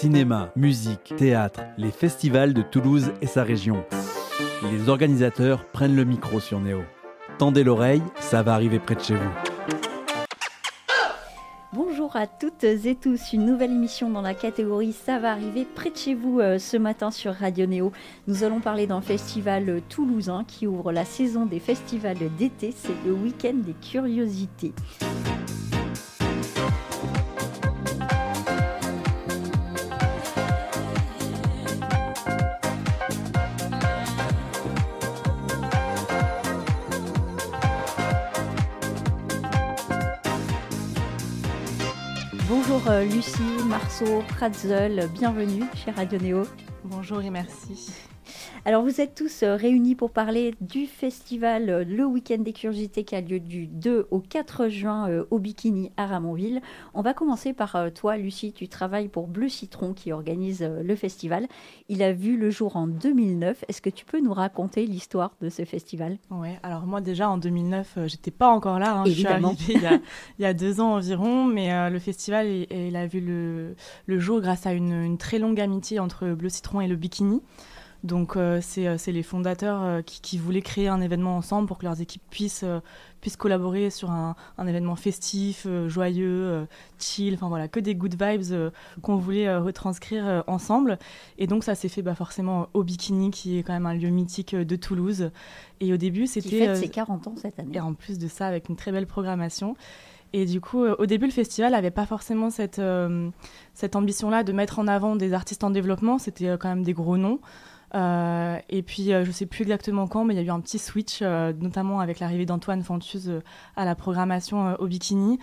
Cinéma, 0.00 0.52
musique, 0.54 1.12
théâtre, 1.16 1.62
les 1.76 1.90
festivals 1.90 2.54
de 2.54 2.62
Toulouse 2.62 3.10
et 3.20 3.26
sa 3.26 3.42
région. 3.42 3.84
Les 4.70 4.88
organisateurs 4.88 5.64
prennent 5.64 5.96
le 5.96 6.04
micro 6.04 6.38
sur 6.38 6.60
Néo. 6.60 6.82
Tendez 7.36 7.64
l'oreille, 7.64 8.04
ça 8.20 8.44
va 8.44 8.54
arriver 8.54 8.78
près 8.78 8.94
de 8.94 9.00
chez 9.00 9.16
vous. 9.16 9.30
Bonjour 11.72 12.14
à 12.14 12.28
toutes 12.28 12.62
et 12.62 12.94
tous, 12.94 13.32
une 13.32 13.44
nouvelle 13.44 13.72
émission 13.72 14.08
dans 14.08 14.22
la 14.22 14.34
catégorie 14.34 14.92
Ça 14.92 15.18
va 15.18 15.32
arriver 15.32 15.66
près 15.74 15.90
de 15.90 15.96
chez 15.96 16.14
vous 16.14 16.38
euh, 16.38 16.60
ce 16.60 16.76
matin 16.76 17.10
sur 17.10 17.34
Radio 17.34 17.66
Néo. 17.66 17.90
Nous 18.28 18.44
allons 18.44 18.60
parler 18.60 18.86
d'un 18.86 19.00
festival 19.00 19.82
toulousain 19.88 20.44
qui 20.46 20.68
ouvre 20.68 20.92
la 20.92 21.04
saison 21.04 21.44
des 21.44 21.58
festivals 21.58 22.18
d'été, 22.38 22.72
c'est 22.72 22.94
le 23.04 23.14
week-end 23.14 23.54
des 23.54 23.74
curiosités. 23.74 24.72
Lucie, 43.04 43.64
Marceau, 43.66 44.22
Pratzel, 44.28 45.08
bienvenue 45.12 45.64
chez 45.74 45.90
Radio 45.90 46.18
Néo. 46.18 46.42
Bonjour 46.84 47.20
et 47.22 47.30
merci. 47.30 47.92
Alors 48.64 48.82
vous 48.82 49.00
êtes 49.00 49.14
tous 49.14 49.42
euh, 49.42 49.56
réunis 49.56 49.94
pour 49.94 50.10
parler 50.10 50.54
du 50.60 50.86
festival 50.86 51.70
euh, 51.70 51.84
Le 51.84 52.04
Week-end 52.04 52.38
des 52.38 52.52
Curiosités 52.52 53.04
qui 53.04 53.14
a 53.14 53.20
lieu 53.20 53.40
du 53.40 53.66
2 53.66 54.08
au 54.10 54.20
4 54.20 54.68
juin 54.68 55.08
euh, 55.08 55.24
au 55.30 55.38
Bikini 55.38 55.92
à 55.96 56.06
Ramonville. 56.06 56.60
On 56.92 57.02
va 57.02 57.14
commencer 57.14 57.52
par 57.52 57.76
toi 57.94 58.16
Lucie, 58.16 58.52
tu 58.52 58.68
travailles 58.68 59.08
pour 59.08 59.28
Bleu 59.28 59.48
Citron 59.48 59.94
qui 59.94 60.12
organise 60.12 60.62
le 60.62 60.96
festival. 60.96 61.46
Il 61.88 62.02
a 62.02 62.12
vu 62.12 62.36
le 62.36 62.50
jour 62.50 62.76
en 62.76 62.86
2009. 62.86 63.64
Est-ce 63.68 63.80
que 63.80 63.90
tu 63.90 64.04
peux 64.04 64.20
nous 64.20 64.32
raconter 64.32 64.86
l'histoire 64.86 65.32
de 65.40 65.48
ce 65.48 65.64
festival? 65.64 66.18
Oui, 66.30 66.48
alors 66.62 66.86
moi 66.86 67.00
déjà 67.00 67.30
en 67.30 67.38
2009, 67.38 67.98
j'étais 68.06 68.30
pas 68.30 68.48
encore 68.48 68.78
là. 68.78 68.96
Hein. 68.98 69.04
Je 69.06 69.12
suis 69.12 69.26
arrivée 69.26 69.48
il 69.68 70.42
y, 70.42 70.44
a, 70.44 70.54
deux 70.54 70.80
ans 70.80 70.94
environ, 70.94 71.44
mais 71.44 71.90
le 71.90 71.98
festival 71.98 72.46
il, 72.48 72.96
a 72.96 73.06
vu 73.06 73.20
le, 73.20 73.76
le, 74.06 74.18
jour 74.18 74.40
grâce 74.40 74.66
à 74.66 74.72
une, 74.72 74.92
une 74.92 75.18
très 75.18 75.38
longue 75.38 75.60
amitié 75.60 76.00
entre 76.00 76.28
Bleu 76.28 76.48
Citron 76.48 76.80
et 76.80 76.88
le 76.88 76.96
Bikini. 76.96 77.42
Donc 78.04 78.36
euh, 78.36 78.60
euh, 78.78 78.94
c'est 78.96 79.12
les 79.12 79.22
fondateurs 79.24 79.82
euh, 79.82 80.02
qui, 80.02 80.38
voulaient 80.38 80.62
créer 80.62 80.86
un 80.86 81.00
événement 81.00 81.36
ensemble 81.36 81.66
pour 81.66 81.78
que 81.78 81.84
leurs 81.84 82.00
équipes 82.00 82.22
puissent, 82.30 82.64
puissent 83.20 83.36
collaborer 83.36 83.90
sur 83.90 84.10
un, 84.10 84.36
événement 84.66 84.94
festif, 84.94 85.66
joyeux, 85.88 86.66
chill, 86.98 87.34
enfin 87.34 87.48
voilà, 87.48 87.66
que 87.66 87.80
des 87.80 87.94
good 87.94 88.14
vibes 88.20 88.70
qu'on 89.02 89.16
voulait 89.16 89.56
retranscrire 89.56 90.44
ensemble. 90.46 90.98
Et 91.38 91.46
donc 91.46 91.64
ça 91.64 91.74
s'est 91.74 91.88
fait 91.88 92.02
bah, 92.02 92.14
forcément 92.14 92.68
au 92.74 92.84
Bikini, 92.84 93.30
qui 93.30 93.58
est 93.58 93.62
quand 93.62 93.72
même 93.72 93.86
un 93.86 93.94
lieu 93.94 94.10
mythique 94.10 94.54
de 94.54 94.76
Toulouse. 94.76 95.30
Et 95.80 95.92
au 95.92 95.96
début, 95.96 96.26
c'était... 96.26 96.48
Qui 96.48 96.58
fête 96.58 96.76
ses 96.76 96.88
40 96.88 97.26
ans 97.26 97.34
cette 97.36 97.58
année. 97.58 97.76
Et 97.76 97.80
en 97.80 97.94
plus 97.94 98.18
de 98.18 98.28
ça, 98.28 98.46
avec 98.46 98.68
une 98.68 98.76
très 98.76 98.92
belle 98.92 99.06
programmation. 99.06 99.74
Et 100.32 100.44
du 100.44 100.60
coup, 100.60 100.84
au 100.84 101.06
début, 101.06 101.26
le 101.26 101.32
festival 101.32 101.72
n'avait 101.72 101.90
pas 101.90 102.04
forcément 102.04 102.50
cette, 102.50 102.80
cette 103.74 103.96
ambition-là 103.96 104.44
de 104.44 104.52
mettre 104.52 104.78
en 104.78 104.86
avant 104.86 105.16
des 105.16 105.32
artistes 105.32 105.64
en 105.64 105.70
développement. 105.70 106.18
C'était 106.18 106.56
quand 106.58 106.68
même 106.68 106.84
des 106.84 106.92
gros 106.92 107.16
noms. 107.16 107.40
Euh, 107.94 108.58
et 108.68 108.82
puis, 108.82 109.12
euh, 109.12 109.24
je 109.24 109.28
ne 109.28 109.32
sais 109.32 109.46
plus 109.46 109.62
exactement 109.62 110.06
quand, 110.06 110.24
mais 110.24 110.34
il 110.34 110.36
y 110.36 110.40
a 110.40 110.42
eu 110.42 110.50
un 110.50 110.60
petit 110.60 110.78
switch, 110.78 111.20
euh, 111.22 111.52
notamment 111.58 112.00
avec 112.00 112.20
l'arrivée 112.20 112.46
d'Antoine 112.46 112.82
Fantuse 112.82 113.40
à 113.76 113.84
la 113.84 113.94
programmation 113.94 114.76
au 114.78 114.86
Bikini. 114.86 115.38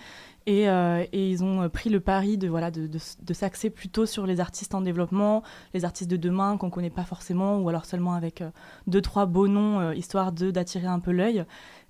Et, 0.48 0.66
ils 1.12 1.42
ont 1.42 1.68
pris 1.68 1.90
le 1.90 1.98
pari 1.98 2.38
de, 2.38 2.48
voilà, 2.48 2.70
de, 2.70 3.34
s'axer 3.34 3.68
plutôt 3.68 4.06
sur 4.06 4.26
les 4.26 4.38
artistes 4.38 4.76
en 4.76 4.80
développement, 4.80 5.42
les 5.74 5.84
artistes 5.84 6.08
de 6.08 6.16
demain 6.16 6.56
qu'on 6.56 6.66
ne 6.66 6.70
connaît 6.70 6.90
pas 6.90 7.02
forcément, 7.02 7.58
ou 7.58 7.68
alors 7.68 7.84
seulement 7.84 8.14
avec 8.14 8.44
deux, 8.86 9.00
trois 9.00 9.26
beaux 9.26 9.48
noms, 9.48 9.90
histoire 9.90 10.30
d'attirer 10.30 10.86
un 10.86 11.00
peu 11.00 11.10
l'œil. 11.10 11.44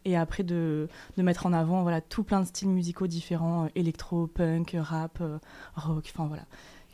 Et 0.06 0.16
après, 0.16 0.42
de, 0.42 0.88
de, 1.18 1.22
mettre 1.22 1.44
en 1.44 1.52
avant 1.52 1.82
voilà, 1.82 2.00
tout 2.00 2.22
plein 2.22 2.40
de 2.40 2.46
styles 2.46 2.70
musicaux 2.70 3.06
différents, 3.06 3.68
électro, 3.74 4.26
punk, 4.26 4.74
rap, 4.78 5.22
rock, 5.74 6.10
enfin 6.14 6.26
voilà, 6.26 6.44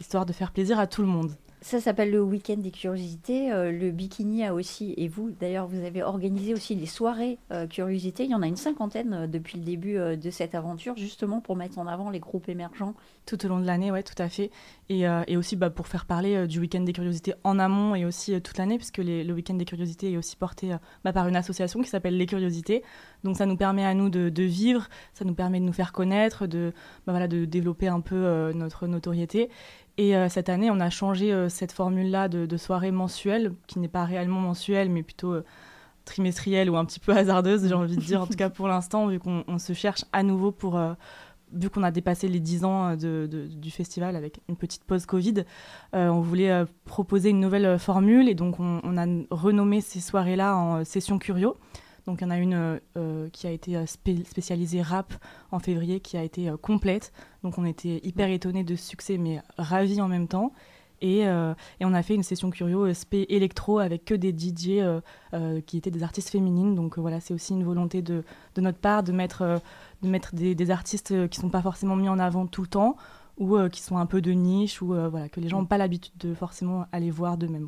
histoire 0.00 0.26
de 0.26 0.32
faire 0.32 0.50
plaisir 0.50 0.80
à 0.80 0.88
tout 0.88 1.02
le 1.02 1.08
monde. 1.08 1.36
Ça 1.62 1.80
s'appelle 1.80 2.10
le 2.10 2.20
week-end 2.20 2.56
des 2.56 2.72
curiosités. 2.72 3.52
Euh, 3.52 3.70
le 3.70 3.92
Bikini 3.92 4.44
a 4.44 4.52
aussi, 4.52 4.94
et 4.96 5.06
vous 5.06 5.30
d'ailleurs, 5.30 5.68
vous 5.68 5.84
avez 5.84 6.02
organisé 6.02 6.54
aussi 6.54 6.74
des 6.74 6.86
soirées 6.86 7.38
euh, 7.52 7.68
curiosités. 7.68 8.24
Il 8.24 8.30
y 8.30 8.34
en 8.34 8.42
a 8.42 8.48
une 8.48 8.56
cinquantaine 8.56 9.12
euh, 9.12 9.26
depuis 9.28 9.58
le 9.58 9.64
début 9.64 9.94
de 9.94 10.30
cette 10.30 10.56
aventure, 10.56 10.96
justement 10.96 11.40
pour 11.40 11.54
mettre 11.54 11.78
en 11.78 11.86
avant 11.86 12.10
les 12.10 12.18
groupes 12.18 12.48
émergents. 12.48 12.94
Tout 13.26 13.46
au 13.46 13.48
long 13.48 13.60
de 13.60 13.64
l'année, 13.64 13.92
oui, 13.92 14.02
tout 14.02 14.20
à 14.20 14.28
fait. 14.28 14.50
Et, 14.88 15.06
aussi 15.36 15.54
bah, 15.54 15.70
pour 15.70 15.86
faire 15.86 16.04
parler 16.04 16.48
du 16.48 16.58
week-end 16.58 16.80
des 16.80 16.92
curiosités 16.92 17.34
en 17.44 17.58
amont 17.60 17.94
et 17.94 18.04
aussi 18.04 18.38
toute 18.42 18.58
l'année, 18.58 18.76
puisque 18.76 18.98
le 18.98 19.32
week-end 19.32 19.54
des 19.54 19.64
curiosités 19.64 20.12
est 20.12 20.16
aussi 20.16 20.36
porté 20.36 20.74
bah, 21.04 21.12
par 21.12 21.28
une 21.28 21.36
association 21.36 21.80
qui 21.80 21.88
s'appelle 21.88 22.16
Les 22.18 22.26
Curiosités. 22.26 22.82
Donc 23.24 23.36
ça 23.36 23.46
nous 23.46 23.56
permet 23.56 23.86
à 23.86 23.94
nous 23.94 24.10
de, 24.10 24.42
vivre, 24.42 24.88
ça 25.14 25.24
nous 25.24 25.34
permet 25.34 25.60
de 25.60 25.64
nous 25.64 25.72
faire 25.72 25.92
connaître, 25.92 26.46
de, 26.46 26.72
bah, 27.06 27.26
développer 27.28 27.88
un 27.88 28.00
peu 28.00 28.52
notre 28.52 28.86
notoriété. 28.86 29.48
Et 29.98 30.16
euh, 30.16 30.28
cette 30.28 30.48
année, 30.48 30.70
on 30.70 30.80
a 30.80 30.90
changé 30.90 31.32
euh, 31.32 31.48
cette 31.48 31.72
formule-là 31.72 32.28
de, 32.28 32.56
soirée 32.56 32.90
mensuelle, 32.90 33.52
qui 33.66 33.78
n'est 33.78 33.88
pas 33.88 34.04
réellement 34.04 34.40
mensuelle, 34.40 34.88
mais 34.88 35.02
plutôt 35.02 35.34
euh, 35.34 35.44
trimestrielle 36.04 36.70
ou 36.70 36.76
un 36.76 36.84
petit 36.84 37.00
peu 37.00 37.12
hasardeuse, 37.16 37.68
j'ai 37.68 37.74
envie 37.74 37.96
de 37.96 38.00
dire, 38.00 38.22
en 38.22 38.26
tout 38.26 38.36
cas 38.36 38.50
pour 38.50 38.68
l'instant, 38.68 39.06
vu 39.06 39.18
qu'on 39.18 39.58
se 39.58 39.72
cherche 39.72 40.04
à 40.12 40.22
nouveau 40.22 40.50
pour, 40.50 40.80
vu 41.52 41.70
qu'on 41.70 41.82
a 41.82 41.90
dépassé 41.90 42.26
les 42.26 42.40
10 42.40 42.64
ans 42.64 42.96
de, 42.96 43.28
du 43.30 43.70
festival 43.70 44.16
avec 44.16 44.40
une 44.48 44.56
petite 44.56 44.82
pause 44.82 45.06
Covid, 45.06 45.44
on 45.92 46.20
voulait 46.20 46.64
proposer 46.84 47.30
une 47.30 47.38
nouvelle 47.38 47.78
formule 47.78 48.28
et 48.28 48.34
donc 48.34 48.58
on, 48.58 48.80
on 48.82 48.98
a 48.98 49.06
renommé 49.30 49.80
ces 49.80 50.00
soirées-là 50.00 50.56
en 50.56 50.84
session 50.84 51.20
curio. 51.20 51.56
Donc 52.06 52.20
il 52.20 52.24
y 52.24 52.26
en 52.26 52.30
a 52.30 52.38
une 52.38 52.80
euh, 52.96 53.28
qui 53.30 53.46
a 53.46 53.50
été 53.50 53.76
euh, 53.76 53.86
spécialisée 53.86 54.82
rap 54.82 55.14
en 55.50 55.58
février, 55.58 56.00
qui 56.00 56.16
a 56.16 56.22
été 56.22 56.48
euh, 56.48 56.56
complète. 56.56 57.12
Donc 57.42 57.58
on 57.58 57.64
était 57.64 58.00
hyper 58.02 58.28
étonnés 58.30 58.64
de 58.64 58.76
ce 58.76 58.88
succès, 58.88 59.18
mais 59.18 59.40
ravis 59.56 60.00
en 60.00 60.08
même 60.08 60.28
temps. 60.28 60.52
Et, 61.04 61.22
et, 61.22 61.84
on 61.84 61.94
a 61.94 62.02
fait 62.04 62.14
une 62.14 62.22
session 62.22 62.50
curio 62.50 62.94
spé 62.94 63.26
électro 63.28 63.80
avec 63.80 64.04
que 64.04 64.14
des 64.14 64.30
DJ 64.30 64.84
qui 65.66 65.76
étaient 65.76 65.90
des 65.90 66.04
artistes 66.04 66.28
féminines. 66.28 66.76
Donc 66.76 66.96
voilà, 66.96 67.18
c'est 67.18 67.34
aussi 67.34 67.54
une 67.54 67.64
volonté 67.64 68.02
de, 68.02 68.22
de, 68.54 68.60
notre 68.60 68.78
part 68.78 69.02
de 69.02 69.10
mettre, 69.10 69.60
de 70.02 70.08
mettre 70.08 70.32
des, 70.32 70.70
artistes 70.70 71.08
qui 71.28 71.40
ne 71.40 71.42
sont 71.42 71.50
pas 71.50 71.60
forcément 71.60 71.96
mis 71.96 72.08
en 72.08 72.20
avant 72.20 72.46
tout 72.46 72.62
le 72.62 72.68
temps 72.68 72.94
ou 73.36 73.58
qui 73.68 73.82
sont 73.82 73.96
un 73.96 74.06
peu 74.06 74.20
de 74.20 74.30
niche, 74.30 74.80
ou 74.80 74.94
voilà, 74.94 75.28
que 75.28 75.40
les 75.40 75.48
gens 75.48 75.58
n'ont 75.58 75.66
pas 75.66 75.76
l'habitude 75.76 76.16
de 76.20 76.34
forcément 76.34 76.86
aller 76.92 77.10
voir 77.10 77.36
d'eux-mêmes. 77.36 77.66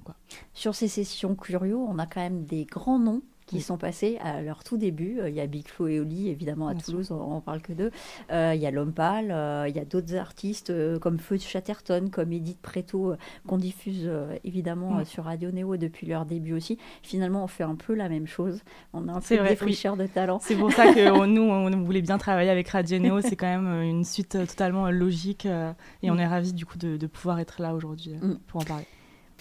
Sur 0.52 0.76
ces 0.76 0.86
sessions 0.86 1.34
curio, 1.34 1.84
on 1.88 1.98
a 1.98 2.06
quand 2.06 2.20
même 2.20 2.44
des 2.44 2.66
grands 2.66 3.00
noms 3.00 3.22
qui 3.46 3.60
sont 3.60 3.76
passés 3.76 4.18
à 4.22 4.42
leur 4.42 4.64
tout 4.64 4.76
début. 4.76 5.20
Euh, 5.20 5.28
il 5.28 5.34
y 5.34 5.40
a 5.40 5.46
Big 5.46 5.68
Flo 5.68 5.86
et 5.88 6.00
Oli, 6.00 6.28
évidemment, 6.28 6.68
à 6.68 6.74
Toulouse, 6.74 7.10
on, 7.10 7.36
ne 7.36 7.40
parle 7.40 7.60
que 7.60 7.72
d'eux. 7.72 7.90
Euh, 8.30 8.52
il 8.54 8.60
y 8.60 8.66
a 8.66 8.70
L'Homme 8.70 8.92
Pâle, 8.92 9.30
euh, 9.30 9.66
il 9.68 9.76
y 9.76 9.78
a 9.78 9.84
d'autres 9.84 10.14
artistes 10.16 10.72
comme 11.00 11.18
Feu 11.18 11.38
Chatterton, 11.38 12.08
comme 12.10 12.32
Edith 12.32 12.60
Preto, 12.60 13.14
qu'on 13.46 13.58
diffuse 13.58 14.10
évidemment 14.44 15.04
sur 15.04 15.24
Radio 15.24 15.50
Néo 15.50 15.76
depuis 15.76 16.06
leur 16.06 16.26
début 16.26 16.52
aussi. 16.52 16.78
Finalement, 17.02 17.44
on 17.44 17.46
fait 17.46 17.64
un 17.64 17.74
peu 17.74 17.94
la 17.94 18.08
même 18.08 18.26
chose. 18.26 18.60
On 18.92 19.08
a 19.08 19.12
un 19.12 19.20
peu 19.20 19.38
des 19.38 19.56
fricheurs 19.56 19.96
de 19.96 20.06
talent. 20.06 20.38
C'est 20.40 20.56
pour 20.56 20.72
ça 20.72 20.92
que 20.92 21.26
nous, 21.26 21.42
on 21.42 21.82
voulait 21.82 22.02
bien 22.02 22.18
travailler 22.18 22.50
avec 22.50 22.68
Radio 22.68 22.98
Néo. 22.98 23.20
C'est 23.20 23.36
quand 23.36 23.46
même 23.46 23.82
une 23.82 24.04
suite 24.04 24.30
totalement 24.30 24.90
logique 24.90 25.46
et 25.46 26.10
on 26.10 26.18
est 26.18 26.26
ravis 26.26 26.52
du 26.52 26.66
coup 26.66 26.78
de, 26.78 27.06
pouvoir 27.06 27.38
être 27.38 27.60
là 27.60 27.74
aujourd'hui 27.74 28.14
mm. 28.14 28.38
pour 28.46 28.62
en 28.62 28.64
parler. 28.64 28.86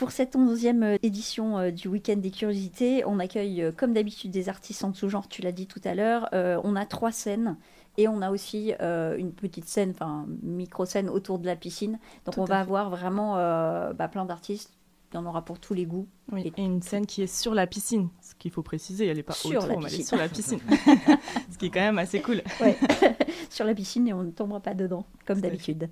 Pour 0.04 0.12
cette 0.12 0.36
onzième 0.36 0.84
euh, 0.84 0.98
édition 1.02 1.58
euh, 1.58 1.72
du 1.72 1.88
Week-end 1.88 2.18
des 2.18 2.30
curiosités, 2.30 3.06
on 3.06 3.20
accueille 3.20 3.62
euh, 3.62 3.72
comme 3.72 3.94
d'habitude 3.94 4.32
des 4.32 4.50
artistes 4.50 4.84
en 4.84 4.92
tout 4.92 5.08
genre, 5.08 5.30
tu 5.30 5.42
l'as 5.42 5.54
dit 5.54 5.66
tout 5.66 5.80
à 5.86 5.96
l'heure. 5.96 6.28
on 6.34 6.76
a 6.76 6.86
trois 6.86 7.14
scènes 7.14 7.56
et 7.98 8.10
on 8.10 8.22
a 8.22 8.30
aussi 8.30 8.74
une 8.82 9.32
petite 9.32 9.70
scène, 9.70 9.92
enfin 9.92 10.26
micro-scène 10.42 11.10
autour 11.10 11.40
de 11.40 11.46
la 11.46 11.56
piscine. 11.56 12.00
Donc 12.26 12.38
on 12.38 12.44
va 12.44 12.60
avoir 12.60 12.90
vraiment 12.90 13.36
bah, 13.94 14.10
plein 14.12 14.26
d'artistes. 14.26 14.74
Il 15.14 15.16
y 15.16 15.20
en 15.20 15.26
aura 15.26 15.46
pour 15.46 15.60
tous 15.60 15.74
les 15.74 15.86
goûts. 15.86 16.10
Oui, 16.34 16.52
et... 16.58 16.62
une 16.62 16.82
scène 16.82 17.06
qui 17.06 17.22
est 17.22 17.34
sur 17.34 17.54
la 17.54 17.66
piscine, 17.66 18.10
ce 18.22 18.36
qu'il 18.36 18.52
faut 18.52 18.64
préciser, 18.64 19.08
elle 19.08 19.16
n'est 19.16 19.24
pas 19.24 19.32
sur 19.32 19.64
autour, 19.64 19.80
mais 19.80 19.88
elle 19.88 20.02
est 20.02 20.04
sur 20.04 20.18
la 20.18 20.28
piscine. 20.28 20.60
ce 21.50 21.58
qui 21.58 21.68
est 21.68 21.70
quand 21.70 21.80
même 21.80 22.00
assez 22.00 22.22
cool. 22.22 22.42
sur 23.50 23.64
la 23.64 23.74
piscine 23.74 24.06
et 24.10 24.14
on 24.14 24.24
ne 24.24 24.32
tombera 24.32 24.60
pas 24.60 24.74
dedans, 24.74 25.06
comme 25.26 25.40
d'habitude. 25.40 25.90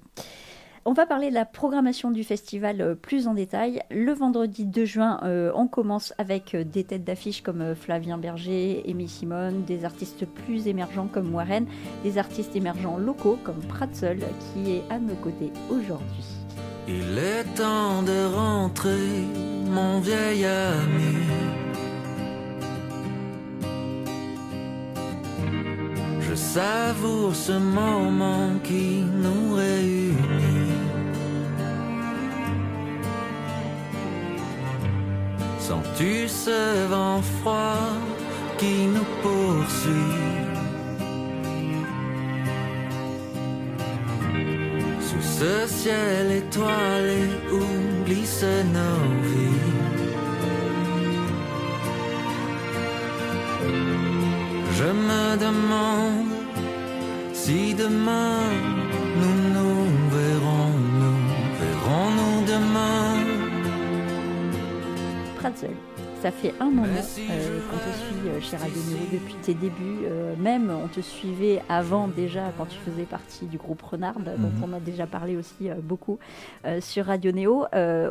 On 0.83 0.93
va 0.93 1.05
parler 1.05 1.29
de 1.29 1.35
la 1.35 1.45
programmation 1.45 2.09
du 2.09 2.23
festival 2.23 2.81
euh, 2.81 2.95
plus 2.95 3.27
en 3.27 3.35
détail. 3.35 3.83
Le 3.91 4.13
vendredi 4.13 4.65
2 4.65 4.83
juin, 4.83 5.19
euh, 5.21 5.51
on 5.53 5.67
commence 5.67 6.11
avec 6.17 6.55
euh, 6.55 6.63
des 6.63 6.83
têtes 6.83 7.03
d'affiche 7.03 7.43
comme 7.43 7.75
Flavien 7.75 8.17
Berger, 8.17 8.83
Amy 8.87 9.07
Simone, 9.07 9.63
des 9.63 9.85
artistes 9.85 10.25
plus 10.25 10.67
émergents 10.67 11.07
comme 11.07 11.35
Warren, 11.35 11.67
des 12.03 12.17
artistes 12.17 12.55
émergents 12.55 12.97
locaux 12.97 13.37
comme 13.43 13.59
Pratzel 13.59 14.25
qui 14.39 14.71
est 14.71 14.83
à 14.89 14.97
nos 14.97 15.13
côtés 15.13 15.53
aujourd'hui. 15.69 16.25
Il 16.87 17.15
est 17.15 17.43
temps 17.55 18.01
de 18.01 18.33
rentrer, 18.35 19.27
mon 19.67 19.99
vieil 19.99 20.45
ami. 20.45 21.15
Je 26.21 26.33
savoure 26.33 27.35
ce 27.35 27.51
moment 27.51 28.49
qui 28.63 29.03
nous 29.21 29.53
réunit. 29.53 30.10
Tu 35.97 36.27
ce 36.27 36.87
vent 36.87 37.21
froid 37.21 37.93
qui 38.57 38.87
nous 38.93 39.09
poursuit. 39.21 40.19
Sous 45.07 45.25
ce 45.39 45.67
ciel 45.67 46.31
étoilé 46.31 47.23
où 47.51 47.63
glissent 48.05 48.57
nos 48.77 49.05
vies. 49.29 49.71
Je 54.77 54.89
me 55.07 55.37
demande 55.37 56.31
si 57.33 57.73
demain 57.73 58.70
Ça 66.21 66.31
fait 66.31 66.53
un 66.59 66.69
moment 66.69 66.87
euh, 66.87 67.59
qu'on 67.69 67.77
te 67.77 67.83
suit 67.97 68.29
euh, 68.29 68.39
chez 68.41 68.55
Radio 68.57 68.77
Néo 68.89 68.97
depuis 69.11 69.35
tes 69.41 69.53
débuts. 69.53 69.99
Euh, 70.03 70.35
même 70.37 70.69
on 70.69 70.87
te 70.87 71.01
suivait 71.01 71.61
avant 71.67 72.07
déjà 72.07 72.51
quand 72.57 72.65
tu 72.65 72.77
faisais 72.79 73.03
partie 73.05 73.45
du 73.45 73.57
groupe 73.57 73.81
Renard, 73.81 74.19
dont 74.19 74.31
Mhm. 74.37 74.63
on 74.63 74.73
a 74.73 74.79
déjà 74.79 75.07
parlé 75.07 75.35
aussi 75.35 75.69
euh, 75.69 75.75
beaucoup 75.81 76.19
sur 76.79 77.05
Radio 77.05 77.31
Néo. 77.31 77.65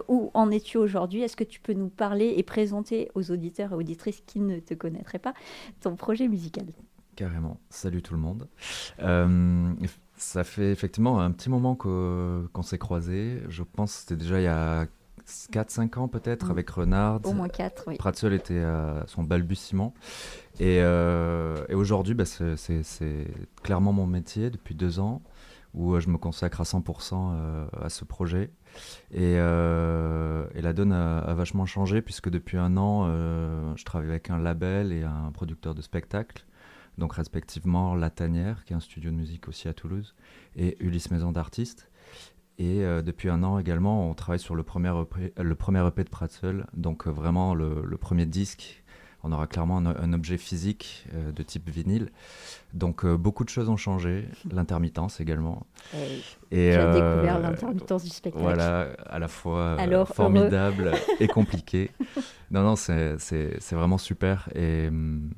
Où 0.08 0.30
en 0.34 0.50
es-tu 0.50 0.76
aujourd'hui? 0.78 1.22
Est-ce 1.22 1.36
que 1.36 1.44
tu 1.44 1.60
peux 1.60 1.72
nous 1.72 1.88
parler 1.88 2.34
et 2.36 2.42
présenter 2.42 3.10
aux 3.14 3.30
auditeurs 3.30 3.72
et 3.72 3.76
auditrices 3.76 4.22
qui 4.26 4.40
ne 4.40 4.58
te 4.58 4.74
connaîtraient 4.74 5.18
pas 5.18 5.34
ton 5.80 5.94
projet 5.96 6.28
musical? 6.28 6.66
Carrément. 7.16 7.58
Salut 7.70 8.02
tout 8.02 8.14
le 8.14 8.20
monde. 8.20 8.48
Ça 10.16 10.44
fait 10.44 10.70
effectivement 10.70 11.20
un 11.20 11.30
petit 11.30 11.48
moment 11.48 11.74
qu'on 11.74 12.62
s'est 12.62 12.78
croisés. 12.78 13.42
Je 13.48 13.62
pense 13.62 13.94
que 13.94 14.00
c'était 14.00 14.16
déjà 14.16 14.40
il 14.40 14.44
y 14.44 14.48
a 14.48 14.86
4-5 15.52 15.98
ans 15.98 16.08
peut-être 16.08 16.48
Mm. 16.48 16.50
avec 16.50 16.70
Renard. 16.70 17.20
Au 17.24 17.32
moins 17.32 17.48
quatre, 17.48 17.84
oui. 17.86 17.96
Pratzel 17.96 18.32
était 18.32 18.60
à 18.60 19.04
son 19.06 19.22
balbutiement. 19.24 19.94
Et, 20.58 20.78
euh, 20.80 21.64
et 21.68 21.74
aujourd'hui, 21.74 22.14
bah, 22.14 22.24
c'est- 22.24 23.26
clairement 23.62 23.92
mon 23.92 24.06
métier 24.06 24.50
depuis 24.50 24.74
deux 24.74 24.98
ans, 25.00 25.22
où 25.74 25.94
euh, 25.94 26.00
je 26.00 26.08
me 26.08 26.18
consacre 26.18 26.60
à 26.60 26.64
100% 26.64 27.32
euh, 27.34 27.66
à 27.80 27.88
ce 27.88 28.04
projet. 28.04 28.50
Et, 29.12 29.36
euh, 29.38 30.46
et 30.54 30.62
la 30.62 30.72
donne 30.72 30.92
a, 30.92 31.18
a 31.18 31.34
vachement 31.34 31.66
changé, 31.66 32.02
puisque 32.02 32.28
depuis 32.30 32.56
un 32.58 32.76
an, 32.76 33.06
euh, 33.08 33.72
je 33.76 33.84
travaille 33.84 34.08
avec 34.10 34.30
un 34.30 34.38
label 34.38 34.92
et 34.92 35.02
un 35.04 35.30
producteur 35.32 35.74
de 35.74 35.82
spectacles. 35.82 36.44
Donc 36.98 37.14
respectivement 37.14 37.94
La 37.94 38.10
Tanière, 38.10 38.64
qui 38.64 38.72
est 38.72 38.76
un 38.76 38.80
studio 38.80 39.10
de 39.10 39.16
musique 39.16 39.48
aussi 39.48 39.68
à 39.68 39.72
Toulouse, 39.72 40.14
et 40.56 40.76
Ulysse 40.84 41.10
Maison 41.10 41.32
d'Artistes. 41.32 41.89
Et 42.60 42.84
euh, 42.84 43.00
depuis 43.00 43.30
un 43.30 43.42
an 43.42 43.58
également, 43.58 44.08
on 44.10 44.12
travaille 44.14 44.38
sur 44.38 44.54
le 44.54 44.62
premier 44.62 44.92
EP, 45.00 45.32
le 45.42 45.54
premier 45.54 45.84
EP 45.86 46.04
de 46.04 46.10
Pratzel, 46.10 46.66
donc 46.76 47.06
euh, 47.06 47.10
vraiment 47.10 47.54
le, 47.54 47.82
le 47.84 47.96
premier 47.96 48.26
disque. 48.26 48.82
On 49.22 49.32
aura 49.32 49.46
clairement 49.46 49.78
un, 49.78 49.86
un 49.86 50.12
objet 50.12 50.36
physique 50.38 51.06
euh, 51.14 51.32
de 51.32 51.42
type 51.42 51.68
vinyle. 51.70 52.10
Donc 52.74 53.06
beaucoup 53.06 53.44
de 53.44 53.48
choses 53.50 53.68
ont 53.70 53.76
changé, 53.76 54.26
l'intermittence 54.50 55.20
également. 55.20 55.66
Et 56.50 56.68
Et 56.68 56.72
tu 56.72 56.76
as 56.78 56.84
euh, 56.86 56.92
découvert 57.14 57.38
l'intermittence 57.40 58.04
du 58.04 58.10
spectacle. 58.10 58.42
Voilà, 58.44 58.88
à 59.06 59.18
la 59.18 59.28
fois 59.28 59.74
Alors, 59.78 60.08
formidable 60.08 60.92
et 61.20 61.28
compliqué. 61.28 61.90
Non, 62.50 62.62
non, 62.62 62.76
c'est 62.76 63.18
c'est- 63.18 63.56
c'est 63.60 63.74
vraiment 63.76 63.98
super. 63.98 64.48
Et, 64.54 64.88
hum, 64.88 65.30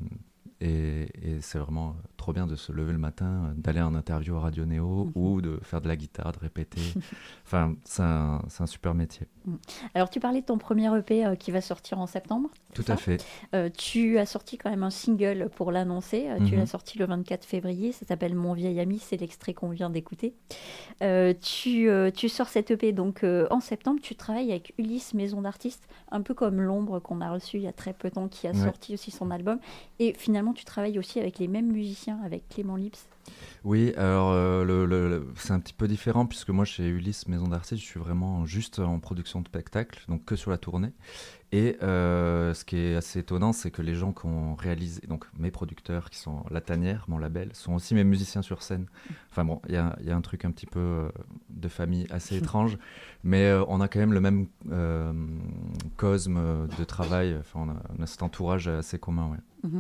et, 0.60 1.02
et 1.22 1.40
c'est 1.40 1.58
vraiment 1.58 1.96
trop 2.22 2.32
bien 2.32 2.46
de 2.46 2.54
se 2.54 2.70
lever 2.70 2.92
le 2.92 2.98
matin, 2.98 3.46
euh, 3.46 3.52
d'aller 3.56 3.82
en 3.82 3.96
interview 3.96 4.36
à 4.36 4.40
Radio 4.42 4.64
Néo 4.64 5.06
Mhm. 5.06 5.12
ou 5.16 5.40
de 5.40 5.58
faire 5.64 5.80
de 5.80 5.88
la 5.88 5.96
guitare, 5.96 6.30
de 6.30 6.38
répéter. 6.38 6.80
enfin, 7.44 7.74
c'est 7.84 8.02
un, 8.02 8.66
super 8.66 8.94
métier. 8.94 9.26
Alors 9.94 10.08
tu 10.08 10.20
parlais 10.20 10.40
de 10.40 10.46
ton 10.46 10.56
premier 10.56 10.96
EP 10.96 11.26
euh, 11.26 11.34
qui 11.34 11.50
va 11.50 11.60
sortir 11.60 11.98
en 11.98 12.06
septembre? 12.06 12.48
Tout 12.74 12.82
ça 12.82 12.94
à 12.94 12.96
fait. 12.96 13.22
Euh, 13.54 13.68
tu 13.76 14.18
as 14.18 14.26
sorti 14.26 14.56
quand 14.58 14.70
même 14.70 14.82
un 14.82 14.90
single 14.90 15.50
pour 15.54 15.70
l'annoncer. 15.72 16.28
Euh, 16.28 16.36
Tu 16.38 16.52
Mhm. 16.54 16.60
l'as 16.60 16.66
sorti 16.66 16.98
le 16.98 17.04
24 17.06 17.44
février. 17.44 17.92
Ça 17.92 18.06
s'appelle 18.06 18.34
Mon 18.34 18.54
vieil 18.54 18.80
ami. 18.80 18.98
C'est 18.98 19.16
l'extrait 19.20 19.52
qu'on 19.54 19.68
vient 19.68 19.90
d'écouter. 19.90 20.34
Euh, 21.02 21.34
tu, 21.40 21.88
tu 22.14 22.28
sors 22.28 22.48
cette 22.48 22.70
EP 22.70 22.92
donc 22.92 23.24
en 23.50 23.60
septembre. 23.60 24.00
Tu 24.02 24.14
travailles 24.14 24.50
avec 24.50 24.72
Ulysse 24.78 25.14
Maison 25.14 25.42
d'Artistes, 25.42 25.86
un 26.10 26.22
peu 26.22 26.34
comme 26.34 26.60
l'ombre 26.60 26.98
qu'on 27.00 27.20
a 27.20 27.30
reçu 27.30 27.58
il 27.58 27.62
y 27.64 27.68
a 27.68 27.72
très 27.72 27.92
peu 27.92 28.08
de 28.08 28.14
temps, 28.14 28.28
qui 28.28 28.46
a 28.46 28.52
Ouais. 28.52 28.56
sorti 28.64 28.94
aussi 28.94 29.10
son 29.10 29.30
album. 29.30 29.58
Et 29.98 30.12
finalement, 30.14 30.52
tu 30.52 30.64
travailles 30.64 30.98
aussi 30.98 31.20
avec 31.20 31.38
les 31.38 31.48
mêmes 31.48 31.70
musiciens, 31.70 32.18
avec 32.24 32.48
Clément 32.48 32.76
Lips. 32.76 33.06
Oui, 33.64 33.92
alors 33.96 34.32
euh, 34.32 34.64
le, 34.64 34.84
le- 34.86 35.08
le- 35.08 35.28
c'est 35.36 35.52
un 35.52 35.60
petit 35.60 35.72
peu 35.72 35.86
différent 35.86 36.26
puisque 36.26 36.50
moi 36.50 36.64
chez 36.64 36.88
Ulysse 36.88 37.28
Maison 37.28 37.46
d'Artistes, 37.48 37.80
je 37.80 37.86
suis 37.86 38.00
vraiment 38.00 38.44
juste 38.44 38.80
en 38.80 38.98
production 38.98 39.40
de 39.40 39.46
spectacle, 39.46 40.04
donc 40.08 40.24
que 40.24 40.34
sur 40.36 40.50
la 40.50 40.58
tournée. 40.58 40.92
Et 41.54 41.76
euh, 41.82 42.54
ce 42.54 42.64
qui 42.64 42.76
est 42.78 42.96
assez 42.96 43.18
étonnant, 43.20 43.52
c'est 43.52 43.70
que 43.70 43.82
les 43.82 43.94
gens 43.94 44.12
qui 44.12 44.24
ont 44.26 44.54
réalisé, 44.54 45.02
donc 45.06 45.26
mes 45.38 45.50
producteurs 45.50 46.08
qui 46.10 46.18
sont 46.18 46.44
La 46.50 46.60
Tanière, 46.62 47.04
mon 47.08 47.18
label, 47.18 47.50
sont 47.52 47.74
aussi 47.74 47.94
mes 47.94 48.04
musiciens 48.04 48.40
sur 48.42 48.62
scène. 48.62 48.86
Enfin 49.30 49.44
bon, 49.44 49.60
il 49.68 49.74
y 49.74 49.76
a, 49.76 49.94
il 50.00 50.06
y 50.06 50.10
a 50.10 50.16
un 50.16 50.20
truc 50.22 50.44
un 50.46 50.50
petit 50.50 50.64
peu 50.66 50.80
euh, 50.80 51.08
de 51.50 51.68
famille 51.68 52.06
assez 52.10 52.36
étrange, 52.38 52.78
mais 53.22 53.44
euh, 53.44 53.64
on 53.68 53.80
a 53.82 53.86
quand 53.88 53.98
même 54.00 54.14
le 54.14 54.20
même 54.20 54.46
cosme 55.96 56.66
de 56.78 56.84
travail, 56.84 57.36
enfin 57.38 57.60
on 57.66 57.68
a, 57.70 57.82
on 57.98 58.02
a 58.02 58.06
cet 58.06 58.22
entourage 58.22 58.68
assez 58.68 58.98
commun. 58.98 59.30
Ouais. 59.30 59.70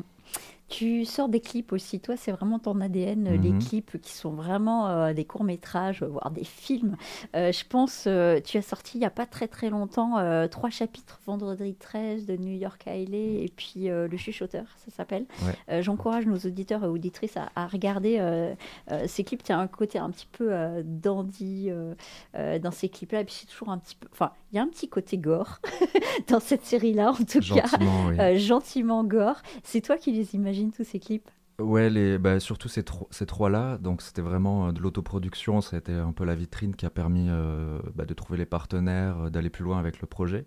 Tu 0.72 1.04
sors 1.04 1.28
des 1.28 1.40
clips 1.40 1.70
aussi, 1.72 2.00
toi 2.00 2.16
c'est 2.16 2.32
vraiment 2.32 2.58
ton 2.58 2.80
ADN, 2.80 3.26
euh, 3.28 3.36
les 3.36 3.50
Mhm. 3.50 3.58
clips 3.62 4.00
qui 4.00 4.12
sont 4.12 4.30
vraiment 4.30 4.88
euh, 4.88 5.12
des 5.12 5.26
courts-métrages, 5.26 6.02
voire 6.02 6.30
des 6.30 6.44
films. 6.44 6.96
Euh, 7.36 7.52
je 7.52 7.62
pense, 7.68 8.04
euh, 8.06 8.40
tu 8.42 8.56
as 8.56 8.62
sorti 8.62 8.96
il 8.96 9.00
n'y 9.00 9.04
a 9.06 9.10
pas 9.10 9.26
très 9.26 9.48
très 9.48 9.68
longtemps 9.68 10.16
euh, 10.18 10.48
trois 10.48 10.70
chapitres, 10.70 11.20
Vendredi 11.26 11.74
13 11.74 12.24
de 12.24 12.36
New 12.36 12.56
York 12.58 12.84
Hailey 12.86 13.44
et 13.44 13.52
puis 13.54 13.90
euh, 13.90 14.08
Le 14.08 14.16
Chuchoteur, 14.16 14.64
ça 14.78 14.90
s'appelle. 14.90 15.26
Ouais. 15.44 15.52
Euh, 15.68 15.82
J'encourage 15.82 16.24
nos 16.26 16.36
auditeurs 16.38 16.82
et 16.84 16.88
auditrices 16.88 17.36
à, 17.36 17.50
à 17.54 17.66
regarder 17.66 18.16
euh, 18.18 18.54
euh, 18.90 19.04
ces 19.06 19.24
clips. 19.24 19.42
Tu 19.42 19.52
as 19.52 19.58
un 19.58 19.66
côté 19.66 19.98
un 19.98 20.08
petit 20.10 20.28
peu 20.32 20.54
euh, 20.54 20.82
dandy 20.84 21.66
euh, 21.68 21.94
euh, 22.34 22.58
dans 22.58 22.70
ces 22.70 22.88
clips-là, 22.88 23.20
et 23.20 23.24
puis 23.24 23.34
c'est 23.38 23.46
toujours 23.46 23.68
un 23.68 23.78
petit 23.78 23.96
peu... 23.96 24.08
Enfin, 24.10 24.32
il 24.52 24.56
y 24.56 24.58
a 24.58 24.62
un 24.62 24.68
petit 24.68 24.88
côté 24.88 25.18
gore 25.18 25.60
dans 26.28 26.40
cette 26.40 26.64
série-là 26.64 27.10
en 27.10 27.24
tout 27.24 27.40
cas. 27.40 27.66
Oui. 28.08 28.18
Euh, 28.18 28.38
gentiment 28.38 29.04
gore. 29.04 29.42
C'est 29.64 29.82
toi 29.82 29.98
qui 29.98 30.12
les 30.12 30.34
imagines 30.34 30.61
tous 30.70 30.84
ces 30.84 31.00
clips 31.00 31.30
Ouais, 31.60 31.90
les, 31.90 32.18
bah, 32.18 32.40
surtout 32.40 32.68
ces, 32.68 32.82
tro- 32.82 33.06
ces 33.10 33.26
trois-là. 33.26 33.78
Donc, 33.78 34.02
c'était 34.02 34.22
vraiment 34.22 34.68
euh, 34.68 34.72
de 34.72 34.80
l'autoproduction. 34.80 35.60
Ça 35.60 35.76
a 35.76 35.78
été 35.78 35.92
un 35.92 36.12
peu 36.12 36.24
la 36.24 36.34
vitrine 36.34 36.74
qui 36.74 36.86
a 36.86 36.90
permis 36.90 37.26
euh, 37.28 37.78
bah, 37.94 38.04
de 38.04 38.14
trouver 38.14 38.38
les 38.38 38.46
partenaires, 38.46 39.26
euh, 39.26 39.30
d'aller 39.30 39.50
plus 39.50 39.62
loin 39.64 39.78
avec 39.78 40.00
le 40.00 40.06
projet. 40.06 40.46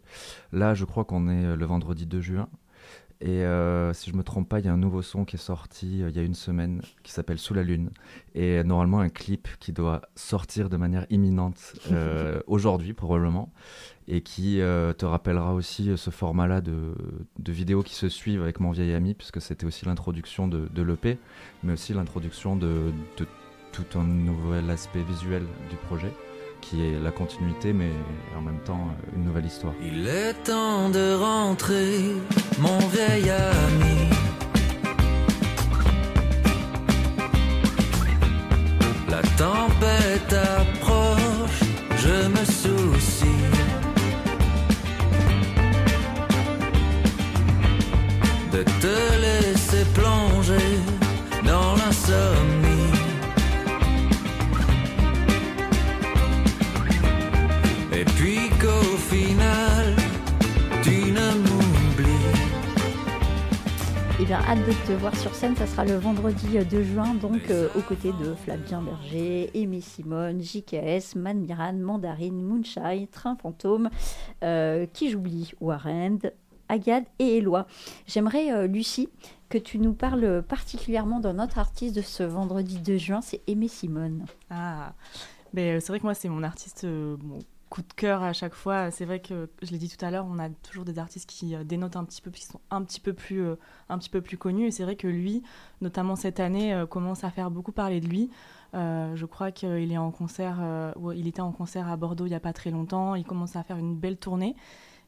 Là, 0.51 0.73
je 0.73 0.83
crois 0.83 1.05
qu'on 1.05 1.29
est 1.29 1.55
le 1.55 1.65
vendredi 1.65 2.05
2 2.05 2.21
juin. 2.21 2.49
Et 3.21 3.43
euh, 3.43 3.93
si 3.93 4.09
je 4.09 4.15
me 4.15 4.23
trompe 4.23 4.49
pas, 4.49 4.59
il 4.59 4.65
y 4.65 4.69
a 4.69 4.73
un 4.73 4.77
nouveau 4.77 5.01
son 5.01 5.23
qui 5.23 5.37
est 5.37 5.39
sorti 5.39 6.03
euh, 6.03 6.09
il 6.09 6.15
y 6.15 6.19
a 6.19 6.23
une 6.23 6.33
semaine 6.33 6.81
qui 7.03 7.11
s'appelle 7.11 7.39
Sous 7.39 7.53
la 7.53 7.63
Lune. 7.63 7.89
Et 8.33 8.63
normalement, 8.63 8.99
un 8.99 9.09
clip 9.09 9.47
qui 9.59 9.71
doit 9.71 10.01
sortir 10.15 10.69
de 10.69 10.77
manière 10.77 11.05
imminente 11.09 11.73
euh, 11.91 12.41
aujourd'hui, 12.47 12.93
probablement. 12.93 13.51
Et 14.07 14.21
qui 14.21 14.57
te 14.57 15.03
rappellera 15.03 15.55
aussi 15.55 15.97
ce 15.97 16.11
format-là 16.11 16.61
de, 16.61 16.93
de 17.39 17.51
vidéos 17.51 17.81
qui 17.81 17.95
se 17.95 18.07
suivent 18.07 18.43
avec 18.43 18.59
mon 18.59 18.69
vieil 18.69 18.93
ami, 18.93 19.15
puisque 19.15 19.41
c'était 19.41 19.65
aussi 19.65 19.85
l'introduction 19.85 20.47
de, 20.47 20.67
de 20.71 20.83
l'EP, 20.83 21.17
mais 21.63 21.73
aussi 21.73 21.91
l'introduction 21.91 22.55
de, 22.55 22.91
de 23.17 23.25
tout 23.71 23.99
un 23.99 24.03
nouvel 24.03 24.69
aspect 24.69 25.01
visuel 25.01 25.41
du 25.71 25.75
projet, 25.75 26.13
qui 26.69 26.83
est 26.83 26.99
la 26.99 27.11
continuité, 27.11 27.73
mais 27.73 27.91
en 28.37 28.41
même 28.41 28.59
temps 28.59 28.87
euh, 28.89 29.15
une 29.15 29.25
nouvelle 29.25 29.45
histoire. 29.45 29.73
Il 29.81 30.07
est 30.07 30.33
temps 30.43 30.89
de 30.89 31.15
rentrer, 31.15 32.15
mon 32.59 32.79
vieil 32.87 33.29
ami. 33.29 34.09
La 39.09 39.21
tempête 39.37 39.94
bien, 64.37 64.47
hâte 64.47 64.65
de 64.67 64.73
te 64.87 64.91
voir 64.93 65.15
sur 65.15 65.33
scène. 65.33 65.55
Ça 65.55 65.67
sera 65.67 65.85
le 65.85 65.95
vendredi 65.95 66.57
euh, 66.57 66.63
2 66.63 66.83
juin, 66.83 67.13
donc 67.13 67.49
euh, 67.49 67.67
aux 67.75 67.81
côtés 67.81 68.11
de 68.13 68.33
Flavien 68.33 68.81
Berger, 68.81 69.51
Aimé 69.53 69.81
Simone, 69.81 70.41
JKS, 70.41 71.15
Man 71.15 71.39
Miran, 71.39 71.73
Mandarine, 71.73 72.41
Moonshine, 72.41 73.07
Train 73.07 73.35
Fantôme, 73.35 73.89
euh, 74.43 74.85
qui 74.91 75.09
j'oublie, 75.09 75.51
Warren, 75.61 76.19
Agad 76.69 77.03
et 77.19 77.37
Eloi. 77.37 77.67
J'aimerais, 78.07 78.51
euh, 78.51 78.67
Lucie, 78.67 79.09
que 79.49 79.57
tu 79.57 79.79
nous 79.79 79.93
parles 79.93 80.43
particulièrement 80.47 81.19
d'un 81.19 81.39
autre 81.39 81.59
artiste 81.59 81.95
de 81.95 82.01
ce 82.01 82.23
vendredi 82.23 82.79
2 82.79 82.97
juin, 82.97 83.21
c'est 83.21 83.41
Aimé 83.47 83.67
Simone. 83.67 84.25
Ah, 84.49 84.93
ben, 85.55 85.77
euh, 85.77 85.79
c'est 85.79 85.87
vrai 85.87 85.99
que 85.99 86.03
moi, 86.03 86.13
c'est 86.13 86.27
mon 86.27 86.43
artiste 86.43 86.83
euh, 86.83 87.15
bon, 87.17 87.39
coup 87.75 87.81
de 87.81 87.93
cœur 87.93 88.23
à 88.23 88.31
chaque 88.31 88.53
fois. 88.53 88.89
C'est 88.89 89.03
vrai 89.03 89.19
que 89.19 89.49
je 89.61 89.71
l'ai 89.71 89.77
dit 89.77 89.89
tout 89.89 90.03
à 90.05 90.09
l'heure, 90.09 90.25
on 90.29 90.39
a 90.39 90.49
toujours 90.49 90.85
des 90.85 90.97
artistes 90.97 91.29
qui 91.29 91.55
dénotent 91.65 91.97
un 91.97 92.05
petit 92.05 92.21
peu, 92.21 92.31
qui 92.31 92.45
sont 92.45 92.61
un 92.71 92.81
petit 92.83 93.01
peu 93.01 93.11
plus, 93.11 93.43
un 93.89 93.97
petit 93.97 94.09
peu 94.09 94.21
plus 94.21 94.37
connus. 94.37 94.67
Et 94.67 94.71
c'est 94.71 94.83
vrai 94.83 94.95
que 94.95 95.07
lui, 95.07 95.43
notamment 95.81 96.15
cette 96.15 96.39
année, 96.39 96.85
commence 96.89 97.25
à 97.25 97.31
faire 97.31 97.51
beaucoup 97.51 97.73
parler 97.73 97.99
de 97.99 98.07
lui. 98.07 98.29
je 98.73 99.25
crois 99.25 99.51
qu'il 99.51 99.91
est 99.91 99.97
en 99.97 100.11
concert, 100.11 100.93
il 101.13 101.27
était 101.27 101.41
en 101.41 101.51
concert 101.51 101.89
à 101.89 101.97
Bordeaux 101.97 102.25
il 102.25 102.29
n'y 102.29 102.35
a 102.35 102.39
pas 102.39 102.53
très 102.53 102.71
longtemps. 102.71 103.15
Il 103.15 103.25
commence 103.25 103.57
à 103.57 103.63
faire 103.63 103.77
une 103.77 103.95
belle 103.95 104.17
tournée. 104.17 104.55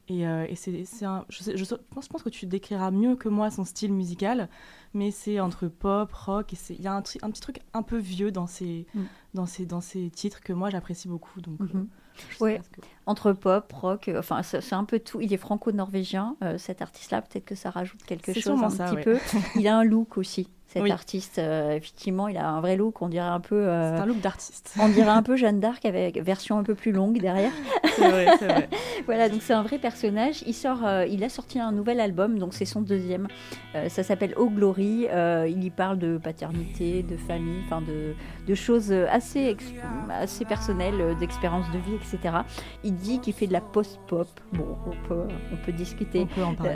Et, 0.10 0.22
et 0.22 0.56
c'est, 0.56 1.06
un, 1.06 1.26
je, 1.30 1.44
je, 1.56 1.76
pense, 1.76 2.06
je, 2.06 2.10
pense, 2.10 2.24
que 2.24 2.30
tu 2.30 2.46
décriras 2.46 2.92
mieux 2.92 3.16
que 3.16 3.30
moi 3.30 3.50
son 3.50 3.66
style 3.66 3.94
musical, 3.94 4.50
mais 4.94 5.12
c'est 5.12 5.42
entre 5.42 5.68
pop, 5.68 6.12
rock, 6.14 6.54
et 6.54 6.58
il 6.70 6.82
y 6.82 6.88
a 6.88 6.94
un, 6.94 7.00
un, 7.00 7.02
petit 7.32 7.42
truc 7.42 7.60
un 7.74 7.84
peu 7.84 7.98
vieux 7.98 8.32
dans 8.32 8.48
ces, 8.48 8.86
mm. 8.94 9.02
dans 9.34 9.46
ces, 9.46 9.66
dans 9.66 9.82
ces 9.82 10.10
titres 10.10 10.40
que 10.42 10.54
moi 10.54 10.70
j'apprécie 10.70 11.10
beaucoup. 11.10 11.42
Donc, 11.42 11.60
mm-hmm. 11.60 11.88
Ouais. 12.40 12.62
entre 13.06 13.34
pop, 13.34 13.72
rock, 13.74 14.08
euh, 14.08 14.20
enfin 14.20 14.42
c'est 14.44 14.74
un 14.74 14.84
peu 14.84 15.00
tout. 15.00 15.22
Il 15.22 15.34
est 15.34 15.38
franco-norvégien, 15.38 16.36
euh, 16.44 16.58
cet 16.58 16.82
artiste-là, 16.82 17.22
peut-être 17.22 17.46
que 17.46 17.56
ça 17.56 17.70
rajoute 17.70 18.04
quelque 18.04 18.34
chose 18.34 18.62
un 18.62 18.70
petit 18.70 19.04
peu. 19.04 19.18
Il 19.56 19.68
a 19.68 19.78
un 19.78 19.84
look 19.84 20.18
aussi 20.18 20.50
cet 20.68 20.92
artiste. 20.92 21.40
Euh, 21.40 21.72
effectivement, 21.72 22.28
il 22.28 22.38
a 22.38 22.48
un 22.50 22.60
vrai 22.60 22.76
look, 22.76 23.02
on 23.02 23.08
dirait 23.08 23.28
un 23.28 23.40
peu. 23.40 23.56
Euh, 23.56 23.96
c'est 23.96 24.04
un 24.04 24.06
look 24.06 24.20
d'artiste. 24.20 24.76
on 24.80 24.90
dirait 24.90 25.10
un 25.10 25.24
peu 25.24 25.36
Jeanne 25.38 25.60
d'Arc 25.60 25.86
avec 25.86 26.18
version 26.18 26.58
un 26.58 26.64
peu 26.64 26.76
plus 26.76 26.92
longue 26.92 27.20
derrière. 27.20 27.52
c'est 27.96 28.10
vrai, 28.10 28.28
c'est 28.38 28.48
vrai. 28.48 28.70
voilà, 29.06 29.30
donc 29.30 29.42
c'est 29.42 29.54
un 29.54 29.64
vrai 29.64 29.78
personnage. 29.78 30.44
Il 30.46 30.54
sort, 30.54 30.86
euh, 30.86 31.06
il 31.06 31.24
a 31.24 31.30
sorti 31.30 31.60
un 31.60 31.72
nouvel 31.72 32.00
album, 32.00 32.38
donc 32.38 32.54
c'est 32.54 32.66
son 32.66 32.82
deuxième. 32.82 33.28
ça 33.88 34.04
s'appelle 34.04 34.34
Oh 34.38 34.50
Glory. 34.50 35.08
il 35.48 35.64
y 35.64 35.70
parle 35.70 36.00
de 36.00 36.18
paternité, 36.18 37.04
de 37.04 37.16
famille, 37.16 37.62
enfin 37.66 37.82
de, 37.82 38.14
de, 38.48 38.56
choses 38.56 38.92
assez, 38.92 39.56
assez 40.10 40.46
personnelles, 40.46 41.16
d'expériences 41.20 41.70
de 41.72 41.78
vie, 41.78 41.96
etc. 41.96 42.40
Il 42.84 42.96
dit 42.96 43.20
qu'il 43.20 43.34
fait 43.34 43.48
de 43.48 43.54
la 43.54 43.62
post-pop. 43.62 44.28
Bon, 44.54 44.78
on 44.86 45.08
peut, 45.08 45.28
on 45.54 45.66
peut 45.66 45.72
discuter. 45.72 46.22
On 46.22 46.26
peut 46.26 46.44
en 46.44 46.56
parler. 46.56 46.74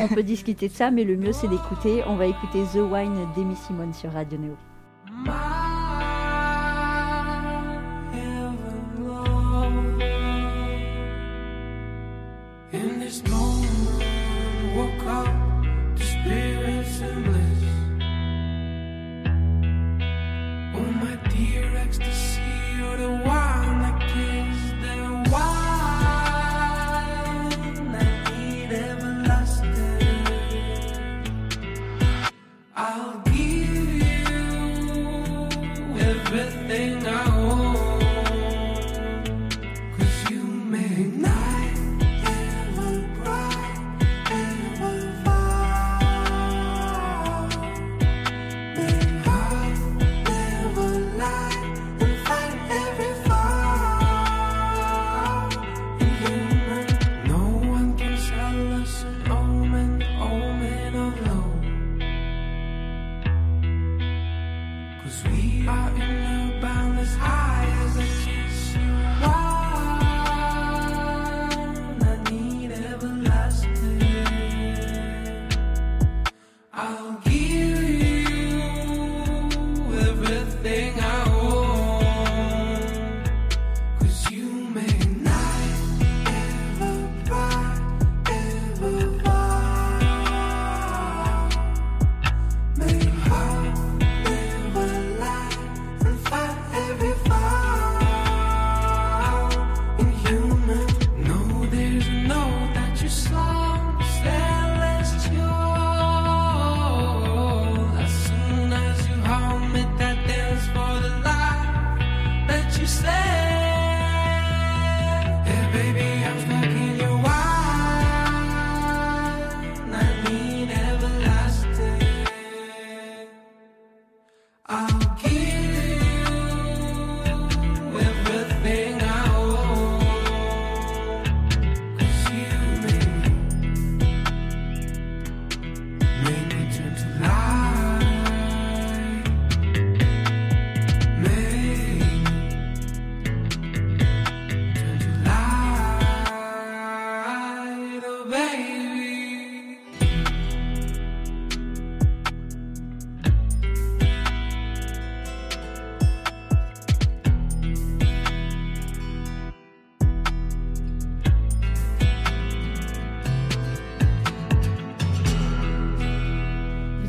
on 0.00 0.08
peut 0.08 0.22
discuter 0.22 0.68
de 0.68 0.74
ça, 0.74 0.90
mais 0.90 1.04
le 1.04 1.16
mieux 1.16 1.32
c'est 1.32 1.48
d'écouter. 1.48 2.02
On 2.06 2.16
va 2.16 2.26
écouter 2.26 2.62
The 2.72 2.80
Wine 2.80 3.27
d'Amy 3.34 3.56
Simone 3.56 3.92
sur 3.92 4.12
Radio 4.12 4.38
Néo. 4.38 4.56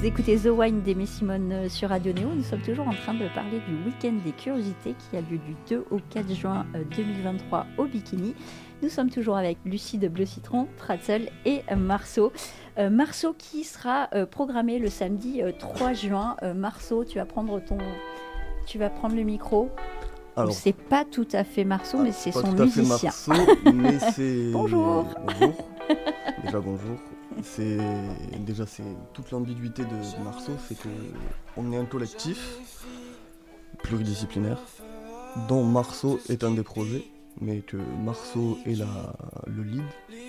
Écoutez 0.07 0.37
The 0.37 0.47
Wine 0.47 0.81
d'Aimé 0.81 1.05
Simone 1.05 1.51
euh, 1.51 1.69
sur 1.69 1.89
Radio 1.89 2.13
Néo. 2.13 2.29
Nous 2.33 2.43
sommes 2.43 2.61
toujours 2.61 2.87
en 2.87 2.93
train 2.93 3.13
de 3.13 3.27
parler 3.35 3.59
du 3.67 3.75
week-end 3.85 4.13
des 4.23 4.31
curiosités 4.31 4.93
qui 4.93 5.17
a 5.17 5.21
lieu 5.21 5.37
du 5.37 5.55
2 5.69 5.85
au 5.91 5.99
4 6.09 6.33
juin 6.33 6.65
2023 6.95 7.59
euh, 7.59 7.83
au 7.83 7.85
Bikini. 7.85 8.33
Nous 8.81 8.89
sommes 8.89 9.09
toujours 9.09 9.35
avec 9.35 9.57
Lucie 9.65 9.97
de 9.97 10.07
Bleu 10.07 10.25
Citron, 10.25 10.67
Tratzel 10.77 11.29
et 11.45 11.63
Marceau. 11.75 12.31
Euh, 12.77 12.89
Marceau 12.89 13.35
qui 13.37 13.65
sera 13.65 14.07
programmé 14.31 14.79
le 14.79 14.89
samedi 14.89 15.41
3 15.59 15.93
juin. 15.93 16.37
Marceau, 16.55 17.03
tu 17.03 17.17
vas 17.17 17.25
prendre 17.25 17.59
ton, 17.59 17.77
tu 18.65 18.77
vas 18.77 18.89
prendre 18.89 19.15
le 19.15 19.23
micro. 19.23 19.69
Alors, 20.37 20.53
c'est 20.53 20.71
pas 20.71 21.03
tout 21.03 21.27
à 21.33 21.43
fait 21.43 21.65
Marceau, 21.65 21.97
mais 21.97 22.13
c'est 22.13 22.31
son 22.31 22.53
musicien. 22.53 23.11
mais 23.73 23.99
c'est 24.13 24.51
bonjour. 24.53 25.05
Bonjour. 25.25 25.53
Déjà 26.45 26.59
bonjour 26.61 26.97
c'est 27.43 27.77
déjà 28.39 28.65
c'est 28.65 28.83
toute 29.13 29.31
l'ambiguïté 29.31 29.83
de 29.83 30.23
Marceau, 30.23 30.53
c'est 30.67 30.77
que 30.77 30.89
on 31.57 31.71
est 31.71 31.77
un 31.77 31.85
collectif 31.85 32.57
pluridisciplinaire 33.83 34.59
dont 35.47 35.63
Marceau 35.63 36.19
est 36.29 36.43
un 36.43 36.51
des 36.51 36.63
projets, 36.63 37.05
mais 37.41 37.59
que 37.59 37.77
Marceau 37.77 38.57
est 38.65 38.75
le 39.47 39.63
lead, 39.63 39.83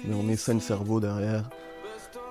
mais 0.04 0.14
on 0.14 0.28
est 0.28 0.36
scène 0.36 0.60
cerveau 0.60 1.00
derrière, 1.00 1.48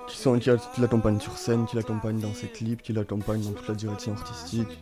qui, 0.08 0.18
qui, 0.40 0.80
l'accompagne 0.80 1.20
sur 1.20 1.36
scène, 1.36 1.66
qui 1.66 1.76
l'accompagne 1.76 2.20
dans 2.20 2.34
ses 2.34 2.48
clips, 2.48 2.82
qui 2.82 2.92
l'accompagne 2.92 3.42
dans 3.42 3.52
toute 3.52 3.68
la 3.68 3.74
direction 3.74 4.12
artistique, 4.12 4.80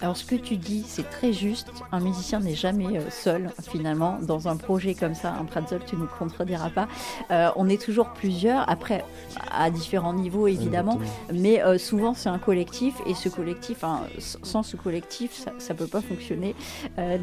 Alors 0.00 0.16
ce 0.16 0.24
que 0.24 0.34
tu 0.34 0.56
dis, 0.56 0.84
c'est 0.86 1.08
très 1.08 1.32
juste. 1.32 1.70
Un 1.92 2.00
musicien 2.00 2.40
n'est 2.40 2.54
jamais 2.54 2.98
euh, 2.98 3.10
seul, 3.10 3.50
finalement, 3.62 4.18
dans 4.22 4.48
un 4.48 4.56
projet 4.56 4.94
comme 4.94 5.14
ça. 5.14 5.34
Un 5.34 5.44
pretzel, 5.44 5.80
tu 5.86 5.96
ne 5.96 6.02
nous 6.02 6.08
contrediras 6.18 6.70
pas. 6.70 6.88
Euh, 7.30 7.50
on 7.56 7.68
est 7.68 7.80
toujours 7.80 8.10
plusieurs, 8.10 8.68
après, 8.68 9.04
à 9.50 9.70
différents 9.70 10.14
niveaux, 10.14 10.46
évidemment. 10.46 10.98
Mais 11.32 11.62
euh, 11.62 11.78
souvent, 11.78 12.14
c'est 12.14 12.28
un 12.28 12.38
collectif. 12.38 12.94
Et 13.06 13.14
ce 13.14 13.28
collectif, 13.28 13.84
hein, 13.84 14.02
sans 14.18 14.62
ce 14.62 14.76
collectif, 14.76 15.44
ça 15.58 15.74
ne 15.74 15.78
peut 15.78 15.86
pas 15.86 16.00
fonctionner. 16.00 16.54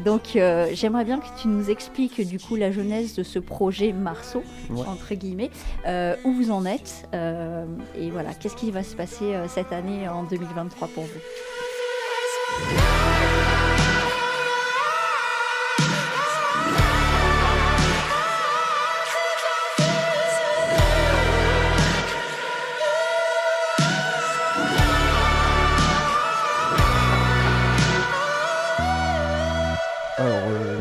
donc, 0.04 0.38
j'aimerais 0.72 1.04
bien 1.04 1.18
que 1.18 1.26
tu 1.40 1.48
nous 1.48 1.70
expliques, 1.70 2.20
du 2.26 2.38
coup, 2.38 2.56
la 2.56 2.70
genèse 2.70 3.14
de 3.14 3.22
ce 3.22 3.38
projet 3.38 3.92
Marceau, 3.92 4.42
entre 4.86 5.14
guillemets. 5.14 5.50
où 6.24 6.32
vous 6.32 6.50
en 6.50 6.64
êtes 6.64 7.08
Et 7.94 8.10
voilà, 8.10 8.34
qu'est-ce 8.34 8.56
qui 8.56 8.70
va 8.70 8.82
se 8.82 8.94
passer 8.94 9.34
cette 9.48 9.72
année 9.72 10.08
en 10.08 10.24
2023 10.24 10.88
pour 10.88 11.04
vous? 11.04 11.67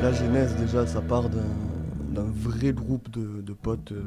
La 0.08 0.14
genèse, 0.14 0.56
déjà, 0.56 0.88
ça 0.88 1.02
part 1.02 1.30
d'un 1.30 2.32
vrai 2.32 2.72
groupe 2.72 3.10
de, 3.10 3.54
potes 3.54 3.92
euh, 3.92 4.06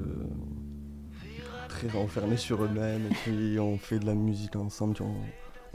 très 1.69 1.89
renfermés 1.89 2.39
sur 2.39 2.65
eux-mêmes, 2.65 3.03
et 3.05 3.15
puis 3.15 3.59
on 3.61 3.77
fait 3.77 3.99
de 3.99 4.07
la 4.07 4.15
musique 4.15 4.57
ensemble, 4.57 4.97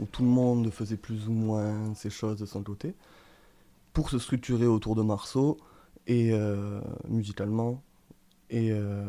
où 0.00 0.04
tout 0.06 0.22
le 0.22 0.28
monde 0.28 0.70
faisait 0.70 0.96
plus 0.96 1.28
ou 1.28 1.32
moins 1.32 1.94
ses 1.94 2.10
choses 2.10 2.38
de 2.38 2.46
son 2.46 2.62
côté, 2.62 2.94
pour 3.92 4.10
se 4.10 4.18
structurer 4.18 4.66
autour 4.66 4.94
de 4.94 5.02
Marceau, 5.02 5.58
et 6.06 6.30
euh, 6.32 6.80
musicalement, 7.08 7.82
et, 8.50 8.70
euh, 8.70 9.04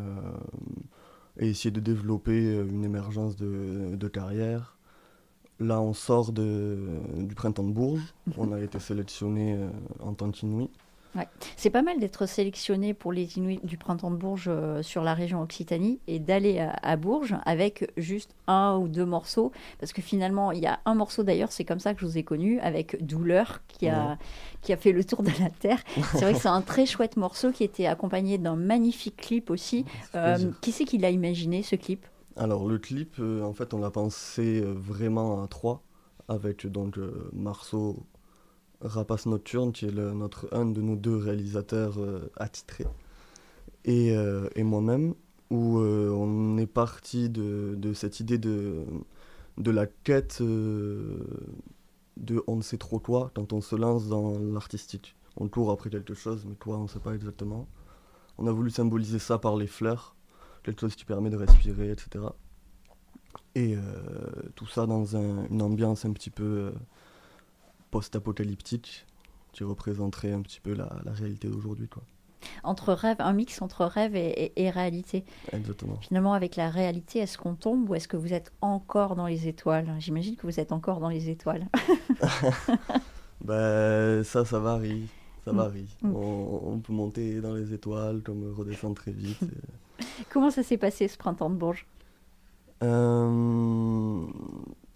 et, 1.40 1.50
essayer 1.50 1.72
de 1.72 1.80
développer 1.80 2.56
une 2.56 2.84
émergence 2.84 3.36
de, 3.36 3.96
de 3.96 4.08
carrière. 4.08 4.78
Là, 5.60 5.82
on 5.82 5.94
sort 5.94 6.32
de, 6.32 7.00
du 7.18 7.36
printemps 7.36 7.64
de 7.64 7.72
Bourges, 7.72 8.14
on 8.38 8.52
a 8.52 8.60
été 8.60 8.80
sélectionné 8.80 9.56
euh, 9.56 9.70
en 10.00 10.14
tant 10.14 10.32
qu'Inouï. 10.32 10.70
C'est 11.56 11.70
pas 11.70 11.82
mal 11.82 12.00
d'être 12.00 12.26
sélectionné 12.26 12.94
pour 12.94 13.12
les 13.12 13.38
Inuits 13.38 13.60
du 13.64 13.78
printemps 13.78 14.12
de 14.12 14.16
Bourges 14.16 14.48
euh, 14.48 14.82
sur 14.84 15.04
la 15.04 15.14
région 15.14 15.42
Occitanie 15.42 16.00
et 16.08 16.20
d'aller 16.20 16.60
à, 16.60 16.96
Bourges 16.98 17.36
avec 17.46 17.92
juste 17.98 18.36
un 18.48 18.78
ou 18.78 18.88
deux 18.88 19.06
morceaux. 19.06 19.52
Parce 19.80 19.94
que 19.94 20.02
finalement, 20.02 20.52
il 20.52 20.62
y 20.62 20.68
a 20.68 20.80
un 20.86 20.96
morceau 20.96 21.24
d'ailleurs, 21.24 21.52
c'est 21.52 21.66
comme 21.66 21.80
ça 21.80 21.94
que 21.94 22.02
je 22.02 22.06
vous 22.06 22.18
ai 22.18 22.24
connu, 22.24 22.60
avec 22.60 23.04
Douleur, 23.06 23.62
qui 23.68 23.88
a, 23.88 24.18
qui 24.62 24.74
a 24.74 24.78
fait 24.78 24.92
le 24.92 25.04
tour 25.04 25.24
de 25.24 25.32
la 25.40 25.50
Terre. 25.50 25.84
C'est 26.14 26.22
vrai 26.22 26.34
que 26.34 26.40
c'est 26.40 26.48
un 26.48 26.62
très 26.62 26.86
chouette 26.86 27.18
morceau 27.18 27.52
qui 27.52 27.64
était 27.64 27.86
accompagné 27.86 28.38
d'un 28.38 28.56
magnifique 28.56 29.18
clip 29.18 29.50
aussi. 29.50 29.86
Euh, 30.16 30.52
qui 30.62 30.72
c'est 30.72 30.86
qui 30.86 30.98
l'a 30.98 31.10
imaginé 31.10 31.64
ce 31.64 31.76
clip? 31.76 32.06
Alors 32.36 32.68
le 32.68 32.78
clip, 32.78 33.16
euh, 33.20 33.44
en 33.44 33.54
fait, 33.54 33.74
on 33.74 33.80
l'a 33.80 33.92
pensé 33.92 34.62
vraiment 34.62 35.44
à 35.44 35.48
trois, 35.48 35.84
avec 36.28 36.68
donc 36.68 36.98
Marceau 37.34 38.06
Rapace 38.82 39.26
Nocturne, 39.26 39.72
qui 39.72 39.86
est 39.86 39.92
notre, 39.92 40.48
un 40.52 40.66
de 40.66 40.82
nos 40.82 40.96
deux 40.96 41.18
réalisateurs 41.18 42.00
euh, 42.00 42.32
attitrés, 42.38 42.86
et, 43.86 44.16
euh, 44.16 44.50
et 44.56 44.64
moi-même, 44.64 45.16
où 45.50 45.80
euh, 45.80 46.10
on 46.12 46.58
est 46.58 46.68
parti 46.68 47.30
de, 47.30 47.76
de, 47.76 47.94
cette 47.94 48.20
idée 48.20 48.38
de, 48.38 48.84
de 49.58 49.72
la 49.72 49.88
quête 49.88 50.42
de 50.42 51.24
on 52.48 52.56
ne 52.58 52.62
sait 52.62 52.78
trop 52.78 53.00
quoi 53.00 53.32
quand 53.36 53.54
on 53.54 53.62
se 53.62 53.76
lance 53.76 54.08
dans 54.08 54.38
l'artistique. 54.40 55.16
On 55.38 55.48
court 55.48 55.72
après 55.72 55.90
quelque 55.90 56.14
chose, 56.16 56.46
mais 56.48 56.56
quoi, 56.56 56.78
on 56.78 56.84
ne 56.84 56.88
sait 56.88 57.00
pas 57.00 57.14
exactement. 57.14 57.68
On 58.38 58.48
a 58.48 58.52
voulu 58.52 58.72
symboliser 58.72 59.20
ça 59.20 59.38
par 59.38 59.56
les 59.56 59.68
fleurs, 59.68 60.16
quelque 60.64 60.82
chose 60.82 60.96
qui 60.96 61.06
permet 61.06 61.30
de 61.30 61.38
respirer, 61.38 61.92
etc. 61.92 62.26
Et 63.54 63.76
tout 64.56 64.66
ça 64.68 64.86
dans 64.88 65.16
une 65.16 65.62
ambiance 65.62 66.06
un 66.06 66.12
petit 66.12 66.32
peu 66.32 66.72
post-apocalyptique 67.98 69.08
qui 69.54 69.64
représenterait 69.64 70.32
un 70.32 70.44
petit 70.44 70.60
peu 70.60 70.74
la, 70.74 70.88
réalité 71.08 71.48
d'aujourd'hui. 71.48 71.88
quoi. 71.88 72.04
Entre 72.64 72.94
rêve, 72.94 73.16
un 73.18 73.34
mix 73.34 73.60
entre 73.64 73.86
rêve 73.86 74.16
et, 74.16 74.70
réalité. 74.70 75.26
Exactement. 75.52 75.96
Finalement, 76.00 76.34
avec 76.34 76.58
la 76.58 76.70
réalité, 76.70 77.18
est-ce 77.18 77.40
qu'on 77.40 77.56
tombe 77.56 77.90
ou 77.90 77.96
est-ce 77.96 78.08
que 78.08 78.16
vous 78.16 78.34
êtes 78.34 78.54
encore 78.62 79.16
dans 79.16 79.26
les 79.26 79.48
étoiles? 79.48 79.96
J'imagine 79.98 80.36
que 80.36 80.46
vous 80.46 80.60
êtes 80.60 80.72
encore 80.72 81.00
dans 81.00 81.10
les 81.10 81.32
étoiles. 81.32 81.66
ben, 83.44 84.24
ça, 84.24 84.46
ça 84.46 84.60
varie. 84.60 85.08
Ça 85.44 85.54
mm. 85.54 85.58
varie. 85.58 85.98
Mm. 86.04 86.16
On, 86.16 86.78
peut 86.78 86.94
monter 86.94 87.42
dans 87.42 87.56
les 87.56 87.74
étoiles 87.74 88.22
comme 88.22 88.54
redescendre 88.54 88.94
très 88.94 89.12
vite. 89.12 89.40
Comment 90.30 90.52
ça 90.52 90.62
s'est 90.62 90.78
passé 90.78 91.08
ce 91.08 91.18
printemps 91.18 91.50
de 91.50 91.56
Bourges? 91.56 91.88
Euh, 92.84 94.24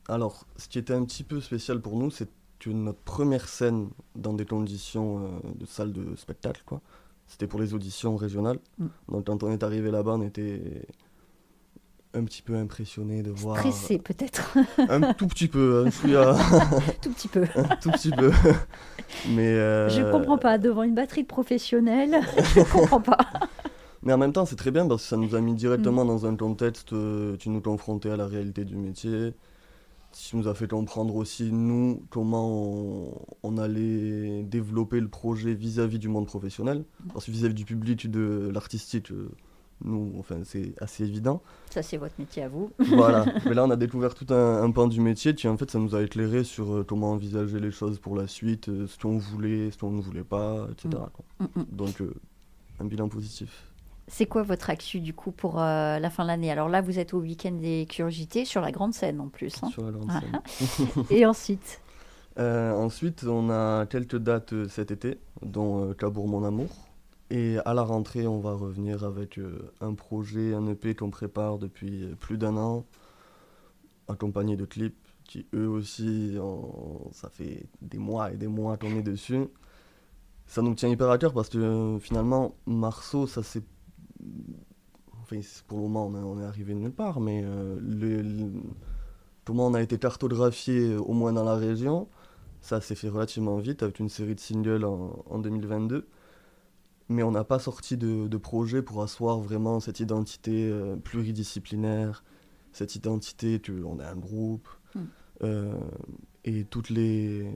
Alors, 0.07 0.45
ce 0.57 0.67
qui 0.67 0.77
était 0.77 0.93
un 0.93 1.03
petit 1.03 1.23
peu 1.23 1.41
spécial 1.41 1.81
pour 1.81 1.97
nous, 1.97 2.11
c'est 2.11 2.29
notre 2.69 2.99
première 2.99 3.47
scène 3.47 3.89
dans 4.15 4.33
des 4.33 4.45
conditions 4.45 5.19
euh, 5.19 5.29
de 5.55 5.65
salle 5.65 5.91
de 5.91 6.15
spectacle, 6.15 6.61
quoi. 6.65 6.81
C'était 7.27 7.47
pour 7.47 7.61
les 7.61 7.73
auditions 7.73 8.17
régionales. 8.17 8.59
Mm. 8.77 8.87
Donc 9.09 9.25
quand 9.27 9.43
on 9.43 9.51
est 9.51 9.63
arrivé 9.63 9.89
là-bas, 9.89 10.15
on 10.15 10.21
était 10.21 10.85
un 12.13 12.23
petit 12.23 12.41
peu 12.41 12.55
impressionné 12.55 13.23
de 13.23 13.31
voir. 13.31 13.57
Stressé 13.57 13.97
peut-être. 13.97 14.57
un 14.89 15.13
tout 15.13 15.27
petit 15.27 15.47
peu. 15.47 15.85
Hein, 15.85 15.89
tout 17.01 17.11
petit 17.11 17.27
peu. 17.27 17.45
un 17.55 17.75
tout 17.77 17.91
petit 17.91 18.11
peu. 18.11 18.31
Mais. 19.29 19.53
Euh... 19.53 19.89
Je 19.89 20.01
comprends 20.11 20.37
pas. 20.37 20.57
Devant 20.57 20.83
une 20.83 20.95
batterie 20.95 21.23
de 21.23 21.27
professionnels, 21.27 22.19
je 22.55 22.61
comprends 22.71 23.01
pas. 23.01 23.17
Mais 24.03 24.13
en 24.13 24.17
même 24.17 24.33
temps, 24.33 24.45
c'est 24.45 24.55
très 24.55 24.71
bien 24.71 24.87
parce 24.87 25.03
que 25.03 25.09
ça 25.09 25.17
nous 25.17 25.35
a 25.35 25.41
mis 25.41 25.53
directement 25.53 26.03
mm. 26.03 26.07
dans 26.07 26.25
un 26.25 26.35
contexte 26.35 26.93
euh, 26.93 27.37
qui 27.37 27.49
nous 27.49 27.61
confrontait 27.61 28.09
à 28.09 28.17
la 28.17 28.25
réalité 28.25 28.65
du 28.65 28.75
métier 28.75 29.33
qui 30.11 30.35
nous 30.35 30.47
a 30.47 30.53
fait 30.53 30.67
comprendre 30.67 31.15
aussi, 31.15 31.51
nous, 31.51 32.03
comment 32.09 33.13
on, 33.43 33.57
allait 33.57 34.43
développer 34.43 34.99
le 34.99 35.07
projet 35.07 35.53
vis-à-vis 35.53 35.99
du 35.99 36.09
monde 36.09 36.25
professionnel. 36.25 36.83
Parce 37.13 37.25
que 37.25 37.31
vis-à-vis 37.31 37.53
du 37.53 37.65
public, 37.65 38.09
de 38.09 38.51
l'artistique, 38.53 39.11
euh, 39.11 39.29
nous, 39.83 40.13
enfin, 40.19 40.41
c'est 40.43 40.73
assez 40.81 41.03
évident. 41.03 41.41
Ça, 41.69 41.81
c'est 41.81 41.97
votre 41.97 42.15
métier 42.19 42.43
à 42.43 42.49
vous. 42.49 42.71
voilà. 42.79 43.25
Mais 43.45 43.53
là, 43.53 43.63
on 43.65 43.69
a 43.69 43.75
découvert 43.75 44.13
tout 44.13 44.31
un, 44.33 44.69
pan 44.71 44.87
du 44.87 45.01
métier 45.01 45.33
qui, 45.33 45.47
en 45.47 45.57
fait, 45.57 45.71
ça 45.71 45.79
nous 45.79 45.95
a 45.95 46.03
éclairé 46.03 46.43
sur 46.43 46.73
euh, 46.73 46.83
comment 46.83 47.11
envisager 47.11 47.59
les 47.59 47.71
choses 47.71 47.99
pour 47.99 48.15
la 48.15 48.27
suite, 48.27 48.69
euh, 48.69 48.87
ce 48.87 48.97
qu'on 48.97 49.17
voulait, 49.17 49.71
ce 49.71 49.77
qu'on 49.77 49.91
ne 49.91 50.01
voulait 50.01 50.23
pas, 50.23 50.67
etc. 50.71 51.03
Mm. 51.39 51.43
Mm, 51.43 51.47
mm. 51.61 51.65
Donc, 51.71 52.03
un 52.79 52.85
bilan 52.85 53.07
positif. 53.07 53.70
C'est 54.07 54.25
quoi 54.25 54.43
votre 54.43 54.69
actu 54.69 54.99
du 54.99 55.13
coup 55.13 55.31
pour 55.31 55.61
euh, 55.61 55.99
la 55.99 56.09
fin 56.09 56.23
de 56.23 56.27
l'année? 56.27 56.51
Alors 56.51 56.69
là, 56.69 56.81
vous 56.81 56.99
êtes 56.99 57.13
au 57.13 57.19
week-end 57.19 57.51
des 57.51 57.85
curiosités 57.89 58.45
sur 58.45 58.61
la 58.61 58.71
grande 58.71 58.93
scène 58.93 59.21
en 59.21 59.29
plus. 59.29 59.53
Hein. 59.63 59.69
Sur 59.69 59.83
la 59.85 59.91
grande 59.91 60.11
scène. 60.11 61.05
Et 61.09 61.25
ensuite? 61.25 61.81
Euh, 62.39 62.73
Ensuite, 62.73 63.23
on 63.23 63.49
a 63.49 63.85
quelques 63.85 64.17
dates 64.17 64.53
euh, 64.53 64.67
cet 64.67 64.91
été, 64.91 65.19
dont 65.41 65.93
Cabourg 65.93 66.27
Mon 66.27 66.43
Amour. 66.43 66.69
Et 67.29 67.57
à 67.63 67.73
la 67.73 67.83
rentrée, 67.83 68.27
on 68.27 68.39
va 68.39 68.53
revenir 68.53 69.05
avec 69.05 69.39
un 69.79 69.93
projet, 69.93 70.53
un 70.53 70.67
EP 70.67 70.95
qu'on 70.95 71.09
prépare 71.09 71.59
depuis 71.59 72.13
plus 72.19 72.37
d'un 72.37 72.57
an, 72.57 72.85
accompagné 74.09 74.57
de 74.57 74.65
clips 74.65 75.07
qui 75.23 75.45
eux 75.53 75.69
aussi, 75.69 76.37
ça 77.13 77.29
fait 77.29 77.63
des 77.81 77.99
mois 77.99 78.33
et 78.33 78.35
des 78.35 78.47
mois 78.47 78.75
qu'on 78.75 78.97
est 78.97 79.01
dessus. 79.01 79.47
Ça 80.45 80.61
nous 80.61 80.75
tient 80.75 80.89
hyper 80.89 81.09
à 81.09 81.17
cœur 81.17 81.31
parce 81.33 81.47
que 81.47 81.97
finalement, 82.01 82.53
Marceau, 82.65 83.27
ça 83.27 83.41
s'est 83.41 83.63
enfin, 85.21 85.39
pour 85.67 85.79
le 85.79 85.87
moment, 85.87 86.07
on, 86.07 86.39
est 86.39 86.45
arrivé 86.45 86.73
nulle 86.73 86.91
part, 86.91 87.19
mais 87.19 87.41
euh, 87.43 87.77
le, 87.81 88.51
comment 89.45 89.67
on 89.67 89.73
a 89.73 89.81
été 89.81 89.97
cartographié, 89.97 90.95
au 90.95 91.13
moins 91.13 91.33
dans 91.33 91.43
la 91.43 91.55
région, 91.55 92.07
ça 92.61 92.81
s'est 92.81 92.95
fait 92.95 93.09
relativement 93.09 93.57
vite 93.57 93.83
avec 93.83 93.99
une 93.99 94.09
série 94.09 94.35
de 94.35 94.39
singles 94.39 94.85
en, 94.85 95.39
2022. 95.39 96.07
Mais 97.09 97.23
on 97.23 97.31
n'a 97.31 97.43
pas 97.43 97.59
sorti 97.59 97.97
de, 97.97 98.37
projet 98.37 98.81
pour 98.81 99.01
asseoir 99.01 99.39
vraiment 99.39 99.79
cette 99.79 99.99
identité 99.99 100.69
euh, 100.69 100.95
pluridisciplinaire, 100.95 102.23
cette 102.71 102.95
identité 102.95 103.61
qu'on 103.61 103.99
est 103.99 104.05
un 104.05 104.15
groupe. 104.15 104.67
Hmm. 104.95 104.99
Euh, 105.43 105.73
et 106.45 106.63
toutes 106.65 106.89
les, 106.89 107.51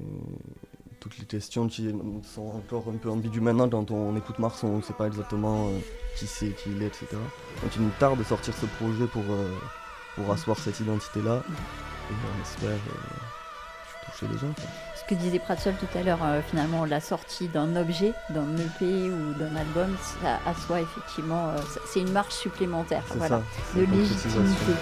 toutes 1.05 1.19
les 1.19 1.25
questions 1.25 1.67
qui 1.67 1.93
sont 2.23 2.47
encore 2.47 2.85
un 2.89 2.97
peu 2.97 3.11
ambiguës 3.11 3.43
maintenant 3.43 3.69
quand 3.69 3.91
on 3.91 4.17
écoute 4.17 4.39
Mars, 4.39 4.63
on 4.63 4.77
ne 4.77 4.81
sait 4.81 4.93
pas 4.93 5.05
exactement 5.05 5.67
euh, 5.67 5.77
qui 6.17 6.25
c'est, 6.25 6.49
qui 6.49 6.71
il 6.71 6.81
est, 6.81 6.87
etc. 6.87 7.05
Donc 7.61 7.75
il 7.75 7.83
nous 7.83 7.91
tarde 7.99 8.17
de 8.17 8.23
sortir 8.23 8.55
ce 8.55 8.65
projet 8.65 9.05
pour, 9.05 9.21
euh, 9.29 9.47
pour 10.15 10.31
asseoir 10.31 10.57
cette 10.57 10.79
identité-là. 10.79 11.43
Et 11.47 12.13
on 12.13 12.41
espère 12.41 12.69
euh, 12.71 14.11
toucher 14.11 14.33
les 14.33 14.39
gens. 14.39 14.53
Ce 14.95 15.07
que 15.07 15.13
disait 15.13 15.37
Pratsol 15.37 15.75
tout 15.75 15.95
à 15.95 16.01
l'heure, 16.01 16.19
finalement, 16.49 16.85
la 16.85 16.99
sortie 16.99 17.49
d'un 17.49 17.75
objet, 17.75 18.13
d'un 18.31 18.57
EP 18.57 19.11
ou 19.11 19.33
d'un 19.35 19.55
album, 19.55 19.95
ça 20.23 20.39
assoit 20.47 20.81
effectivement, 20.81 21.51
c'est 21.87 21.99
une 21.99 22.11
marche 22.11 22.33
supplémentaire 22.33 23.03
voilà, 23.15 23.43
de 23.75 23.81
légitimité. 23.81 24.73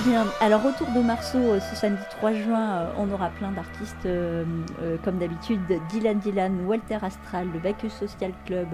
Bien. 0.00 0.26
Alors, 0.40 0.64
autour 0.64 0.88
de 0.92 1.00
Marceau, 1.00 1.38
euh, 1.38 1.60
ce 1.60 1.76
samedi 1.76 2.02
3 2.10 2.32
juin, 2.32 2.70
euh, 2.70 2.92
on 2.98 3.10
aura 3.10 3.30
plein 3.30 3.50
d'artistes, 3.52 4.06
euh, 4.06 4.44
comme 5.04 5.18
d'habitude 5.18 5.60
Dylan 5.90 6.18
Dylan, 6.18 6.66
Walter 6.66 6.98
Astral, 7.02 7.48
le 7.52 7.58
Bacchus 7.58 7.90
Social 7.90 8.32
Club, 8.46 8.68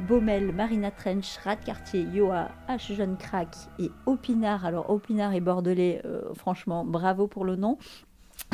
Baumel, 0.00 0.52
Marina 0.52 0.90
Trench, 0.90 1.38
Rad 1.44 1.58
Cartier, 1.64 2.02
Yoa, 2.12 2.48
H. 2.68 2.94
Jeune 2.94 3.16
Crack 3.16 3.48
et 3.78 3.90
Opinard. 4.06 4.64
Alors, 4.64 4.90
Opinard 4.90 5.34
et 5.34 5.40
Bordelais, 5.40 6.02
franchement, 6.34 6.84
bravo 6.84 7.28
pour 7.28 7.44
le 7.44 7.56
nom. 7.56 7.78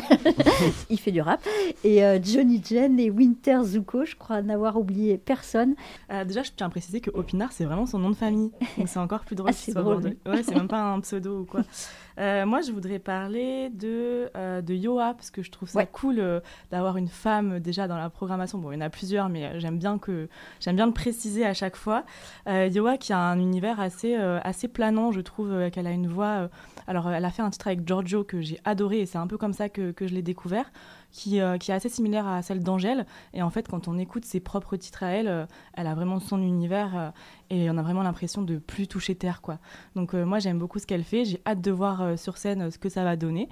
il 0.90 0.98
fait 0.98 1.12
du 1.12 1.20
rap. 1.20 1.40
Et 1.84 2.04
euh, 2.04 2.18
Johnny 2.22 2.62
Jen 2.64 2.98
et 2.98 3.10
Winter 3.10 3.58
Zuko, 3.64 4.04
je 4.04 4.16
crois 4.16 4.42
n'avoir 4.42 4.76
oublié 4.76 5.18
personne. 5.18 5.74
Euh, 6.12 6.24
déjà, 6.24 6.42
je 6.42 6.50
tiens 6.56 6.66
à 6.66 6.70
préciser 6.70 7.00
que 7.00 7.10
Opinard, 7.12 7.52
c'est 7.52 7.64
vraiment 7.64 7.86
son 7.86 7.98
nom 7.98 8.10
de 8.10 8.16
famille. 8.16 8.50
Donc 8.78 8.88
c'est 8.88 8.98
encore 8.98 9.24
plus 9.24 9.36
drôle. 9.36 9.50
Ah, 9.50 9.54
c'est 9.54 9.72
drôle. 9.72 10.16
Ouais, 10.26 10.42
c'est 10.42 10.54
même 10.54 10.68
pas 10.68 10.82
un 10.82 11.00
pseudo 11.00 11.40
ou 11.40 11.44
quoi. 11.44 11.62
Euh, 12.18 12.44
moi, 12.44 12.60
je 12.60 12.70
voudrais 12.70 12.98
parler 12.98 13.70
de, 13.70 14.30
de 14.60 14.74
Yoa, 14.74 15.14
parce 15.14 15.30
que 15.30 15.42
je 15.42 15.50
trouve 15.50 15.70
ça 15.70 15.86
cool 15.86 16.22
d'avoir 16.70 16.98
une 16.98 17.08
femme 17.08 17.60
déjà 17.60 17.88
dans 17.88 17.96
la 17.96 18.10
programmation. 18.10 18.58
Bon, 18.58 18.72
il 18.72 18.74
y 18.74 18.76
en 18.76 18.82
a 18.82 18.90
plusieurs, 18.90 19.30
mais 19.30 19.58
j'aime 19.58 19.78
bien, 19.78 19.96
que, 19.96 20.28
j'aime 20.60 20.76
bien 20.76 20.84
le 20.84 20.92
préciser 20.92 21.46
à 21.46 21.54
chaque 21.54 21.76
fois. 21.76 22.04
Yoa 22.46 22.98
qui 22.98 23.14
a 23.14 23.18
un 23.18 23.38
univers 23.38 23.80
assez, 23.80 24.16
assez 24.16 24.68
planant, 24.68 25.12
je 25.12 25.22
trouve 25.22 25.70
qu'elle 25.70 25.86
a 25.86 25.92
une 25.92 26.08
voix 26.08 26.50
alors, 26.86 27.10
elle 27.10 27.24
a 27.24 27.30
fait 27.30 27.42
un 27.42 27.50
titre 27.50 27.66
avec 27.66 27.86
Giorgio 27.86 28.24
que 28.24 28.40
j'ai 28.40 28.58
adoré 28.64 29.00
et 29.00 29.06
c'est 29.06 29.18
un 29.18 29.26
peu 29.26 29.38
comme 29.38 29.52
ça 29.52 29.68
que, 29.68 29.92
je 30.00 30.14
l'ai 30.14 30.22
découvert, 30.22 30.70
qui, 31.10 31.40
euh, 31.40 31.58
qui, 31.58 31.70
est 31.70 31.74
assez 31.74 31.88
similaire 31.88 32.26
à 32.26 32.42
celle 32.42 32.62
d'Angèle. 32.62 33.06
Et 33.34 33.42
en 33.42 33.50
fait, 33.50 33.68
quand 33.68 33.88
on 33.88 33.98
écoute 33.98 34.24
ses 34.24 34.40
propres 34.40 34.76
titres 34.76 35.02
à 35.02 35.08
elle, 35.08 35.28
euh, 35.28 35.46
elle 35.74 35.86
a 35.86 35.94
vraiment 35.94 36.20
son 36.20 36.42
univers 36.42 36.96
euh, 36.96 37.10
et 37.50 37.70
on 37.70 37.76
a 37.76 37.82
vraiment 37.82 38.02
l'impression 38.02 38.42
de 38.42 38.58
plus 38.58 38.86
toucher 38.86 39.14
terre. 39.14 39.40
quoi. 39.40 39.58
Donc, 39.96 40.14
moi, 40.14 40.38
j'aime 40.38 40.58
beaucoup 40.58 40.78
ce 40.78 40.86
qu'elle 40.86 41.04
fait. 41.04 41.24
J'ai 41.24 41.40
hâte 41.46 41.60
de 41.60 41.70
voir 41.70 42.18
sur 42.18 42.36
scène 42.36 42.70
ce 42.70 42.78
que 42.78 42.88
ça 42.88 43.04
va 43.04 43.16
donner. 43.16 43.48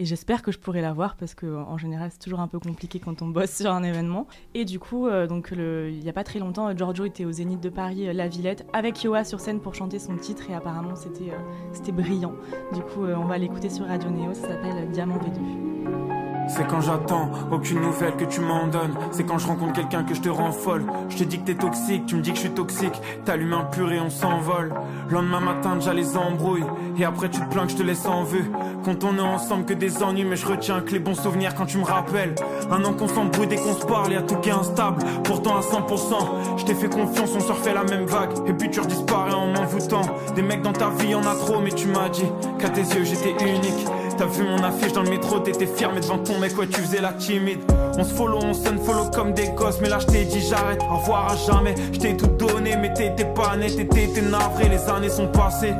Et 0.00 0.04
j'espère 0.04 0.42
que 0.42 0.52
je 0.52 0.58
pourrai 0.58 0.80
la 0.80 0.92
voir 0.92 1.16
parce 1.16 1.34
qu'en 1.34 1.76
général, 1.76 2.10
c'est 2.12 2.20
toujours 2.20 2.40
un 2.40 2.46
peu 2.46 2.60
compliqué 2.60 3.00
quand 3.00 3.20
on 3.20 3.26
bosse 3.26 3.50
sur 3.50 3.72
un 3.72 3.82
événement. 3.82 4.28
Et 4.54 4.64
du 4.64 4.78
coup, 4.78 5.08
euh, 5.08 5.26
donc 5.26 5.50
il 5.52 5.98
n'y 5.98 6.08
a 6.08 6.12
pas 6.12 6.22
très 6.22 6.38
longtemps, 6.38 6.74
Giorgio 6.76 7.04
était 7.04 7.24
au 7.24 7.32
Zénith 7.32 7.60
de 7.60 7.68
Paris, 7.68 8.08
euh, 8.08 8.12
La 8.12 8.28
Villette, 8.28 8.64
avec 8.72 9.02
Yoa 9.02 9.24
sur 9.24 9.40
scène 9.40 9.60
pour 9.60 9.74
chanter 9.74 9.98
son 9.98 10.16
titre. 10.16 10.50
Et 10.50 10.54
apparemment, 10.54 10.94
c'était 10.94 11.30
euh, 11.30 11.38
c'était 11.72 11.92
brillant. 11.92 12.34
Du 12.72 12.80
coup, 12.80 13.04
on 13.04 13.24
va 13.24 13.38
l'écouter 13.38 13.70
sur 13.70 13.86
Radio 13.86 14.08
Néo. 14.10 14.34
Ça 14.34 14.48
s'appelle 14.48 14.88
Diamant 14.90 15.18
V2. 15.18 16.17
C'est 16.48 16.66
quand 16.66 16.80
j'attends 16.80 17.30
aucune 17.52 17.80
nouvelle 17.80 18.16
que 18.16 18.24
tu 18.24 18.40
m'en 18.40 18.66
donnes. 18.66 18.94
C'est 19.10 19.24
quand 19.24 19.38
je 19.38 19.46
rencontre 19.46 19.74
quelqu'un 19.74 20.02
que 20.02 20.14
je 20.14 20.20
te 20.20 20.28
rends 20.28 20.52
folle. 20.52 20.84
Je 21.08 21.18
te 21.18 21.24
dis 21.24 21.38
que 21.38 21.44
t'es 21.44 21.54
toxique, 21.54 22.06
tu 22.06 22.16
me 22.16 22.22
dis 22.22 22.30
que 22.30 22.36
je 22.36 22.42
suis 22.42 22.50
toxique. 22.50 23.00
T'allumes 23.24 23.52
un 23.52 23.64
pur 23.64 23.92
et 23.92 24.00
on 24.00 24.10
s'envole. 24.10 24.72
Lendemain 25.10 25.40
matin, 25.40 25.76
déjà 25.76 25.92
les 25.92 26.16
embrouilles. 26.16 26.64
Et 26.98 27.04
après, 27.04 27.28
tu 27.28 27.40
te 27.40 27.48
plains 27.48 27.66
que 27.66 27.72
je 27.72 27.76
te 27.76 27.82
laisse 27.82 28.06
en 28.06 28.24
vue. 28.24 28.50
Quand 28.84 29.04
on 29.04 29.16
est 29.18 29.20
ensemble, 29.20 29.66
que 29.66 29.74
des 29.74 30.02
ennuis, 30.02 30.24
mais 30.24 30.36
je 30.36 30.46
retiens 30.46 30.80
que 30.80 30.92
les 30.92 30.98
bons 30.98 31.14
souvenirs 31.14 31.54
quand 31.54 31.66
tu 31.66 31.78
me 31.78 31.84
rappelles. 31.84 32.34
Un 32.70 32.84
an 32.84 32.92
qu'on 32.94 33.08
s'embrouille 33.08 33.46
dès 33.46 33.56
qu'on 33.56 33.74
se 33.74 33.84
parle, 33.84 34.12
y'a 34.12 34.22
tout 34.22 34.36
qui 34.36 34.48
est 34.48 34.52
instable. 34.52 35.02
Pourtant, 35.24 35.56
à 35.56 35.60
100%, 35.60 36.58
je 36.58 36.64
t'ai 36.64 36.74
fait 36.74 36.88
confiance, 36.88 37.30
on 37.36 37.40
surfait 37.40 37.74
la 37.74 37.84
même 37.84 38.06
vague. 38.06 38.30
Et 38.46 38.52
puis 38.52 38.70
tu 38.70 38.80
redisparais 38.80 39.34
en 39.34 39.48
m'envoûtant. 39.48 40.02
Des 40.34 40.42
mecs 40.42 40.62
dans 40.62 40.72
ta 40.72 40.88
vie, 40.90 41.10
y'en 41.10 41.22
a 41.22 41.34
trop, 41.34 41.60
mais 41.60 41.70
tu 41.70 41.88
m'as 41.88 42.08
dit 42.08 42.26
qu'à 42.58 42.70
tes 42.70 42.82
yeux, 42.82 43.04
j'étais 43.04 43.32
unique. 43.42 43.86
T'as 44.18 44.26
vu 44.26 44.42
mon 44.42 44.64
affiche 44.64 44.92
dans 44.92 45.04
le 45.04 45.10
métro, 45.10 45.38
t'étais 45.38 45.66
fier, 45.66 45.92
mais 45.94 46.00
devant 46.00 46.18
ton 46.18 46.40
mec, 46.40 46.58
ouais, 46.58 46.66
tu 46.66 46.80
faisais 46.80 47.00
la 47.00 47.12
timide. 47.12 47.60
On 47.96 48.02
se 48.02 48.12
follow, 48.12 48.40
on 48.42 48.52
se 48.52 48.68
follow 48.84 49.08
comme 49.14 49.32
des 49.32 49.48
gosses, 49.50 49.80
mais 49.80 49.88
là 49.88 50.00
je 50.00 50.06
t'ai 50.06 50.24
dit 50.24 50.40
j'arrête, 50.40 50.80
au 50.90 50.96
revoir 50.96 51.30
à 51.30 51.36
jamais. 51.36 51.76
Je 51.92 52.00
t'ai 52.00 52.16
tout 52.16 52.26
donné, 52.26 52.74
mais 52.76 52.92
t'étais 52.92 53.26
pas 53.26 53.56
net, 53.56 53.76
t'étais 53.76 54.22
navré, 54.22 54.68
les 54.68 54.88
années 54.90 55.08
sont 55.08 55.28
passées. 55.28 55.74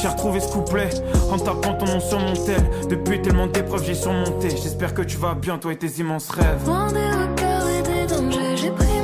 J'ai 0.00 0.06
retrouvé 0.06 0.38
ce 0.38 0.46
couplet 0.52 0.88
en 1.32 1.38
tapant 1.38 1.74
ton 1.74 1.86
nom 1.86 2.00
sur 2.00 2.20
mon 2.20 2.34
tel. 2.34 2.62
Depuis 2.88 3.20
tellement 3.20 3.48
d'épreuves, 3.48 3.84
j'ai 3.84 3.94
surmonté. 3.94 4.50
J'espère 4.50 4.94
que 4.94 5.02
tu 5.02 5.16
vas 5.16 5.34
bien, 5.34 5.58
toi 5.58 5.72
et 5.72 5.76
tes 5.76 5.98
immenses 5.98 6.30
rêves. 6.30 6.62
des 6.64 7.78
et 7.78 7.82
des 7.82 8.06
dangers, 8.06 8.56
j'ai 8.56 8.70
pris 8.70 8.97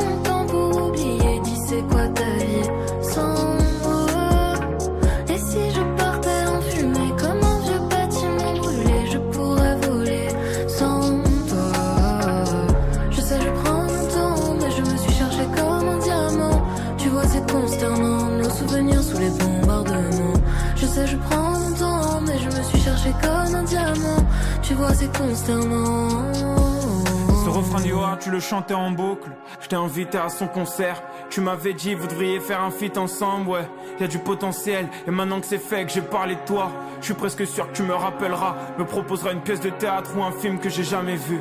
Tu 24.66 24.72
vois, 24.74 24.94
c'est 24.94 25.14
consternant. 25.16 26.32
Ce 26.32 27.50
refrain 27.50 27.82
du 27.82 27.92
tu 28.20 28.30
le 28.30 28.40
chantais 28.40 28.72
en 28.72 28.90
boucle. 28.90 29.30
Je 29.60 29.68
t'ai 29.68 29.76
invité 29.76 30.16
à 30.16 30.30
son 30.30 30.46
concert. 30.46 31.02
Tu 31.28 31.42
m'avais 31.42 31.74
dit, 31.74 31.94
vous 31.94 32.06
devriez 32.06 32.40
faire 32.40 32.62
un 32.62 32.70
feat 32.70 32.96
ensemble, 32.96 33.50
ouais. 33.50 33.68
Y 34.00 34.04
a 34.04 34.06
du 34.06 34.18
potentiel, 34.18 34.88
et 35.06 35.10
maintenant 35.10 35.40
que 35.40 35.46
c'est 35.46 35.58
fait, 35.58 35.84
que 35.84 35.92
j'ai 35.92 36.00
parlé 36.00 36.36
de 36.36 36.40
toi, 36.46 36.70
je 37.00 37.06
suis 37.06 37.14
presque 37.14 37.46
sûr 37.46 37.70
que 37.70 37.76
tu 37.76 37.82
me 37.82 37.94
rappelleras. 37.94 38.54
Me 38.78 38.84
proposeras 38.84 39.32
une 39.32 39.42
pièce 39.42 39.60
de 39.60 39.70
théâtre 39.70 40.12
ou 40.16 40.22
un 40.22 40.32
film 40.32 40.58
que 40.58 40.70
j'ai 40.70 40.84
jamais 40.84 41.16
vu. 41.16 41.40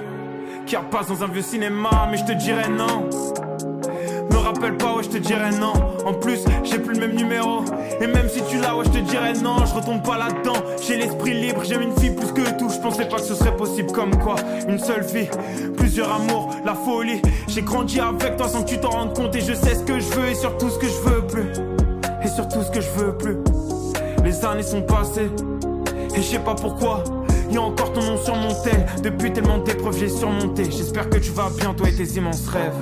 Qui 0.65 0.75
repasse 0.75 1.07
dans 1.07 1.23
un 1.23 1.27
vieux 1.27 1.41
cinéma, 1.41 2.07
mais 2.11 2.17
je 2.17 2.25
te 2.25 2.33
dirais 2.33 2.67
non 2.67 3.09
rappelle 4.63 4.77
pas, 4.77 4.95
ouais, 4.95 5.03
je 5.03 5.09
te 5.09 5.17
dirais 5.17 5.51
non. 5.59 5.73
En 6.05 6.13
plus, 6.13 6.39
j'ai 6.63 6.79
plus 6.79 6.93
le 6.93 7.07
même 7.07 7.15
numéro. 7.17 7.65
Et 7.99 8.07
même 8.07 8.29
si 8.29 8.41
tu 8.43 8.59
l'as, 8.59 8.77
ouais, 8.77 8.85
je 8.85 8.91
te 8.91 8.99
dirais 8.99 9.33
non. 9.33 9.57
Je 9.65 9.73
retombe 9.73 10.01
pas 10.03 10.17
là-dedans. 10.17 10.55
J'ai 10.81 10.95
l'esprit 10.95 11.33
libre, 11.33 11.63
j'aime 11.65 11.81
une 11.81 11.95
fille 11.97 12.15
plus 12.15 12.31
que 12.31 12.57
tout. 12.57 12.69
Je 12.69 12.79
pensais 12.79 13.05
pas 13.05 13.17
que 13.17 13.23
ce 13.23 13.35
serait 13.35 13.55
possible 13.57 13.91
comme 13.91 14.15
quoi. 14.17 14.35
Une 14.69 14.79
seule 14.79 15.03
fille, 15.03 15.29
plusieurs 15.75 16.13
amours, 16.13 16.49
la 16.65 16.75
folie. 16.75 17.21
J'ai 17.47 17.61
grandi 17.61 17.99
avec 17.99 18.37
toi 18.37 18.47
sans 18.47 18.63
que 18.63 18.69
tu 18.69 18.79
t'en 18.79 18.91
rendes 18.91 19.13
compte. 19.13 19.35
Et 19.35 19.41
je 19.41 19.53
sais 19.53 19.75
ce 19.75 19.83
que 19.83 19.99
je 19.99 20.07
veux 20.13 20.29
et 20.29 20.35
surtout 20.35 20.69
ce 20.69 20.79
que 20.79 20.87
je 20.87 21.09
veux 21.09 21.27
plus. 21.27 21.51
Et 22.23 22.27
surtout 22.29 22.61
ce 22.61 22.71
que 22.71 22.79
je 22.79 22.89
veux 22.91 23.17
plus. 23.17 23.37
Les 24.23 24.45
années 24.45 24.63
sont 24.63 24.83
passées. 24.83 25.29
Et 26.15 26.21
je 26.21 26.21
sais 26.21 26.39
pas 26.39 26.55
pourquoi. 26.55 27.03
Y'a 27.51 27.61
encore 27.61 27.91
ton 27.91 28.01
nom 28.01 28.17
sur 28.17 28.35
mon 28.35 28.53
tel. 28.63 28.85
Depuis 29.03 29.33
tellement 29.33 29.57
d'épreuves, 29.57 29.97
j'ai 29.99 30.09
surmonté. 30.09 30.63
J'espère 30.71 31.09
que 31.09 31.17
tu 31.17 31.31
vas 31.31 31.49
bien, 31.57 31.73
toi 31.73 31.89
et 31.89 31.93
tes 31.93 32.17
immenses 32.17 32.47
rêves 32.47 32.73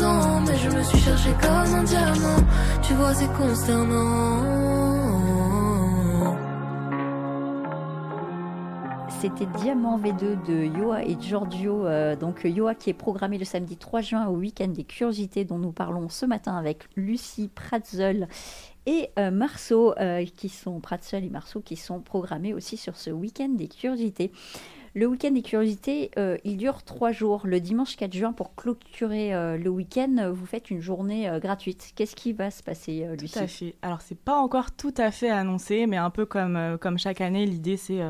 mais 0.00 0.56
je 0.56 0.70
me 0.70 0.82
suis 0.82 0.98
cherché 0.98 1.30
comme 1.40 1.74
un 1.74 1.84
diamant. 1.84 2.42
Tu 2.82 2.94
vois, 2.94 3.14
c'est 3.14 3.32
consternant. 3.32 4.64
c'était 9.20 9.46
Diamant 9.46 9.98
V2 9.98 10.44
de 10.46 10.78
Yoa 10.78 11.02
et 11.02 11.16
Giorgio. 11.18 11.86
Euh, 11.86 12.14
donc 12.14 12.42
Yoa 12.44 12.74
qui 12.74 12.90
est 12.90 12.94
programmé 12.94 13.38
le 13.38 13.46
samedi 13.46 13.78
3 13.78 14.02
juin 14.02 14.26
au 14.26 14.36
week-end 14.36 14.68
des 14.68 14.84
curiosités 14.84 15.46
dont 15.46 15.56
nous 15.56 15.72
parlons 15.72 16.10
ce 16.10 16.26
matin 16.26 16.54
avec 16.58 16.84
Lucie 16.94 17.48
Pratzel 17.48 18.28
et 18.84 19.08
euh, 19.18 19.30
Marceau 19.30 19.94
euh, 19.98 20.26
qui 20.36 20.50
sont 20.50 20.78
Pratzel 20.78 21.24
et 21.24 21.30
Marceau 21.30 21.62
qui 21.62 21.76
sont 21.76 22.00
programmés 22.00 22.52
aussi 22.52 22.76
sur 22.76 22.98
ce 22.98 23.08
week-end 23.08 23.48
des 23.48 23.68
curiosités. 23.68 24.30
Le 24.96 25.06
week-end 25.06 25.32
des 25.32 25.42
curiosités, 25.42 26.12
euh, 26.18 26.36
il 26.44 26.56
dure 26.56 26.84
trois 26.84 27.10
jours. 27.10 27.48
Le 27.48 27.58
dimanche 27.58 27.96
4 27.96 28.12
juin, 28.12 28.32
pour 28.32 28.54
clôturer 28.54 29.34
euh, 29.34 29.58
le 29.58 29.68
week-end, 29.68 30.30
vous 30.32 30.46
faites 30.46 30.70
une 30.70 30.80
journée 30.80 31.28
euh, 31.28 31.40
gratuite. 31.40 31.90
Qu'est-ce 31.96 32.14
qui 32.14 32.32
va 32.32 32.52
se 32.52 32.62
passer, 32.62 33.04
Lucie 33.18 33.34
Tout 33.34 33.40
à 33.40 33.46
fait. 33.48 33.74
Alors, 33.82 34.02
c'est 34.02 34.16
pas 34.16 34.36
encore 34.36 34.70
tout 34.70 34.94
à 34.96 35.10
fait 35.10 35.30
annoncé, 35.30 35.88
mais 35.88 35.96
un 35.96 36.10
peu 36.10 36.26
comme, 36.26 36.78
comme 36.80 36.96
chaque 36.96 37.20
année, 37.20 37.44
l'idée, 37.44 37.76
c'est 37.76 38.02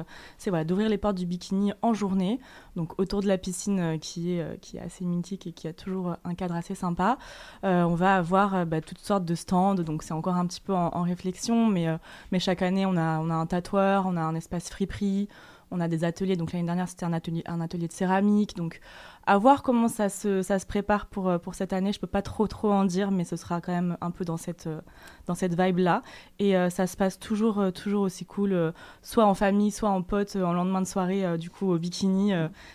voilà, 0.47 0.65
d'ouvrir 0.65 0.91
les 0.91 0.99
portes 0.99 1.17
du 1.17 1.25
bikini 1.25 1.73
en 1.81 1.95
journée, 1.95 2.39
donc 2.77 3.01
autour 3.01 3.23
de 3.23 3.29
la 3.29 3.39
piscine 3.39 3.99
qui, 3.99 4.33
est, 4.33 4.61
qui 4.61 4.77
est 4.77 4.81
assez 4.81 5.07
mythique 5.07 5.47
et 5.47 5.53
qui 5.53 5.67
a 5.67 5.73
toujours 5.73 6.17
un 6.23 6.35
cadre 6.35 6.55
assez 6.55 6.75
sympa. 6.75 7.17
on 7.63 7.95
va 7.95 8.17
avoir 8.17 8.67
bah, 8.67 8.83
toutes 8.83 8.99
sortes 8.99 9.25
de 9.25 9.35
stands, 9.35 9.75
donc 9.77 10.03
c'est 10.03 10.13
encore 10.13 10.37
un 10.37 10.47
petit 10.47 10.61
peu 10.61 10.75
en, 10.75 11.03
réflexion, 11.03 11.67
mais, 11.67 11.87
mais 12.31 12.39
chaque 12.39 12.61
année, 12.61 12.85
on 12.85 12.97
a, 12.97 13.19
on 13.21 13.31
a 13.31 13.35
un 13.35 13.47
tatoueur, 13.47 14.05
on 14.07 14.19
a 14.19 14.23
un 14.23 14.35
espace 14.35 14.69
friperie, 14.69 15.29
on 15.71 15.81
a 15.81 15.89
des 15.89 16.05
ateliers. 16.05 16.37
Donc 16.37 16.53
l'année 16.53 16.67
dernière, 16.67 16.89
c'était 16.89 17.05
un 17.05 17.13
atelier, 17.13 17.43
un 17.47 17.61
atelier 17.61 17.89
de 17.89 17.93
céramique. 17.93 18.57
Donc 18.57 18.81
à 19.27 19.39
voir 19.39 19.63
comment 19.63 19.89
ça 19.89 20.09
se, 20.09 20.43
ça 20.43 20.59
se 20.59 20.67
prépare 20.67 21.07
pour, 21.07 21.29
euh, 21.29 21.39
pour 21.39 21.55
cette 21.55 21.73
année. 21.73 21.93
Je 21.93 22.01
peux 22.01 22.07
pas 22.07 22.23
trop 22.23 22.47
trop 22.47 22.71
en 22.71 22.85
dire, 22.85 23.11
mais 23.11 23.25
ce 23.25 23.37
sera 23.37 23.61
quand 23.61 23.73
même 23.73 23.97
un 24.01 24.11
peu 24.11 24.25
dans 24.25 24.37
cette, 24.37 24.67
euh, 24.67 24.81
dans 25.27 25.35
cette 25.35 25.59
vibe-là. 25.59 26.03
Et 26.39 26.57
euh, 26.57 26.71
ça 26.71 26.87
se 26.87 26.97
passe 26.97 27.19
toujours, 27.19 27.73
toujours 27.73 28.03
aussi 28.03 28.25
cool, 28.25 28.73
soit 29.03 29.25
en 29.25 29.35
famille, 29.35 29.71
soit 29.71 29.91
en 29.91 30.03
pote, 30.03 30.37
en 30.37 30.53
lendemain 30.53 30.83
de 30.83 30.87
soirée, 30.87 31.39
du 31.39 31.51
coup 31.51 31.71
au 31.71 31.79
bikini. 31.79 32.33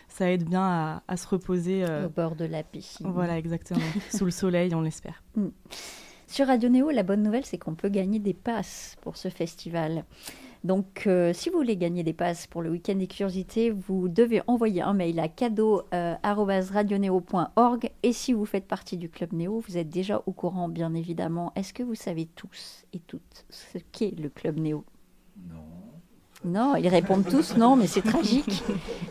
ça 0.08 0.32
aide 0.32 0.43
bien 0.43 0.63
à, 0.63 1.04
à 1.08 1.17
se 1.17 1.28
reposer. 1.28 1.86
Au 1.86 2.10
bord 2.10 2.36
de 2.36 2.45
la 2.45 2.63
piscine. 2.63 3.12
Voilà, 3.12 3.38
exactement. 3.38 3.80
Sous 4.10 4.25
le 4.25 4.32
soleil, 4.32 4.73
on 4.73 4.82
l'espère. 4.82 5.23
Mm. 5.36 5.49
Sur 6.30 6.45
Radio 6.45 6.69
Néo, 6.69 6.91
la 6.91 7.02
bonne 7.02 7.23
nouvelle, 7.23 7.43
c'est 7.43 7.58
qu'on 7.58 7.73
peut 7.73 7.89
gagner 7.89 8.19
des 8.19 8.36
passes 8.36 8.97
pour 9.02 9.17
ce 9.17 9.30
festival. 9.30 10.06
Donc, 10.63 11.08
euh, 11.08 11.34
si 11.34 11.50
vous 11.50 11.58
voulez 11.58 11.76
gagner 11.78 12.04
des 12.04 12.13
passes 12.13 12.45
pour 12.48 12.62
le 12.62 12.69
week-end 12.69 12.95
des 12.95 13.08
curiosités, 13.08 13.72
vous 13.72 14.10
devez 14.10 14.41
envoyer 14.48 14.82
un 14.82 14.93
mail 14.93 15.17
à 15.19 15.30
cadeau.radioneo.org. 15.30 17.86
Euh, 17.86 17.89
et 18.04 18.12
si 18.12 18.34
vous 18.34 18.45
faites 18.45 18.67
partie 18.67 18.98
du 18.98 19.10
Club 19.10 19.32
Néo, 19.34 19.60
vous 19.60 19.78
êtes 19.78 19.89
déjà 19.89 20.22
au 20.26 20.34
courant, 20.34 20.67
bien 20.67 20.93
évidemment. 20.93 21.54
Est-ce 21.56 21.74
que 21.74 21.84
vous 21.84 21.95
savez 21.95 22.26
tous 22.26 22.86
et 22.91 23.00
toutes 23.00 23.45
ce 23.50 23.78
qu'est 23.78 24.19
le 24.19 24.28
Club 24.30 24.60
Néo 24.60 24.84
Non. 25.48 25.63
Non, 26.45 26.78
ils 26.78 26.88
répondent 26.88 27.25
tous 27.30 27.58
non, 27.58 27.75
mais 27.75 27.86
c'est 27.86 28.02
tragique. 28.02 28.63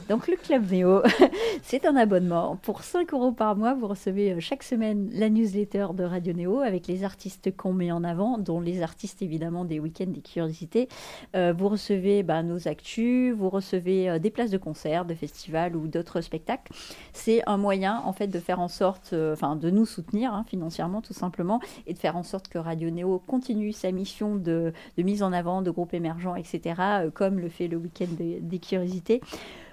Donc 0.09 0.29
le 0.29 0.37
Club 0.37 0.71
Néo, 0.71 1.03
c'est 1.63 1.85
un 1.85 1.95
abonnement. 1.95 2.57
Pour 2.63 2.83
5 2.83 3.13
euros 3.13 3.33
par 3.33 3.55
mois, 3.55 3.75
vous 3.75 3.87
recevez 3.87 4.33
euh, 4.33 4.41
chaque 4.41 4.63
semaine 4.63 5.11
la 5.13 5.29
newsletter 5.29 5.89
de 5.93 6.05
Radio 6.05 6.33
Néo 6.33 6.61
avec 6.61 6.87
les 6.87 7.05
artistes 7.05 7.55
qu'on 7.55 7.75
met 7.75 7.93
en 7.93 8.03
avant, 8.03 8.39
dont 8.39 8.63
les 8.63 8.81
artistes 8.81 9.21
évidemment 9.21 9.67
des 9.67 9.79
week-ends 9.79 10.07
des 10.07 10.23
curiosités. 10.23 10.89
Euh, 11.37 11.53
vous 11.55 11.69
recevez 11.69 12.23
bah, 12.23 12.43
nos 12.43 12.67
actus, 12.67 13.35
vous 13.35 13.51
recevez 13.51 14.09
euh, 14.09 14.19
des 14.19 14.31
places 14.31 14.51
de 14.51 14.57
concert, 14.57 15.05
de 15.05 15.13
festivals 15.13 15.77
ou 15.77 15.87
d'autres 15.87 16.23
spectacles. 16.23 16.73
C'est 17.13 17.43
un 17.47 17.59
moyen 17.59 18.01
en 18.07 18.15
fait 18.15 18.29
de 18.29 18.39
faire 18.39 18.61
en 18.61 18.69
sorte, 18.69 19.15
enfin 19.35 19.55
de 19.55 19.69
nous 19.69 19.85
soutenir 19.85 20.33
hein, 20.33 20.45
financièrement 20.49 21.03
tout 21.03 21.13
simplement 21.13 21.61
et 21.87 21.93
de 21.93 21.99
faire 21.99 22.17
en 22.17 22.23
sorte 22.23 22.49
que 22.49 22.57
Radio 22.57 22.89
Néo 22.89 23.23
continue 23.27 23.73
sa 23.73 23.93
mission 23.93 24.35
de, 24.35 24.73
de 24.97 25.03
mise 25.03 25.23
en 25.23 25.35
avant 25.35 25.61
de 25.61 25.71
groupes 25.71 25.93
émergents, 25.93 26.35
etc 26.35 26.77
comme 27.19 27.41
le 27.41 27.49
fait 27.49 27.67
le 27.67 27.77
week-end 27.77 28.07
des, 28.17 28.59
curiosités. 28.61 29.21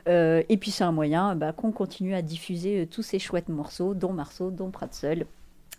Euh, 0.07 0.41
et 0.49 0.57
puis 0.57 0.71
c'est 0.71 0.83
un 0.83 0.91
moyen 0.91 1.35
bah, 1.35 1.53
qu'on 1.53 1.71
continue 1.71 2.15
à 2.15 2.23
diffuser 2.23 2.81
euh, 2.81 2.85
tous 2.87 3.03
ces 3.03 3.19
chouettes 3.19 3.49
morceaux, 3.49 3.93
dont 3.93 4.13
Marceau, 4.13 4.49
dont 4.49 4.71
Pratseul, 4.71 5.27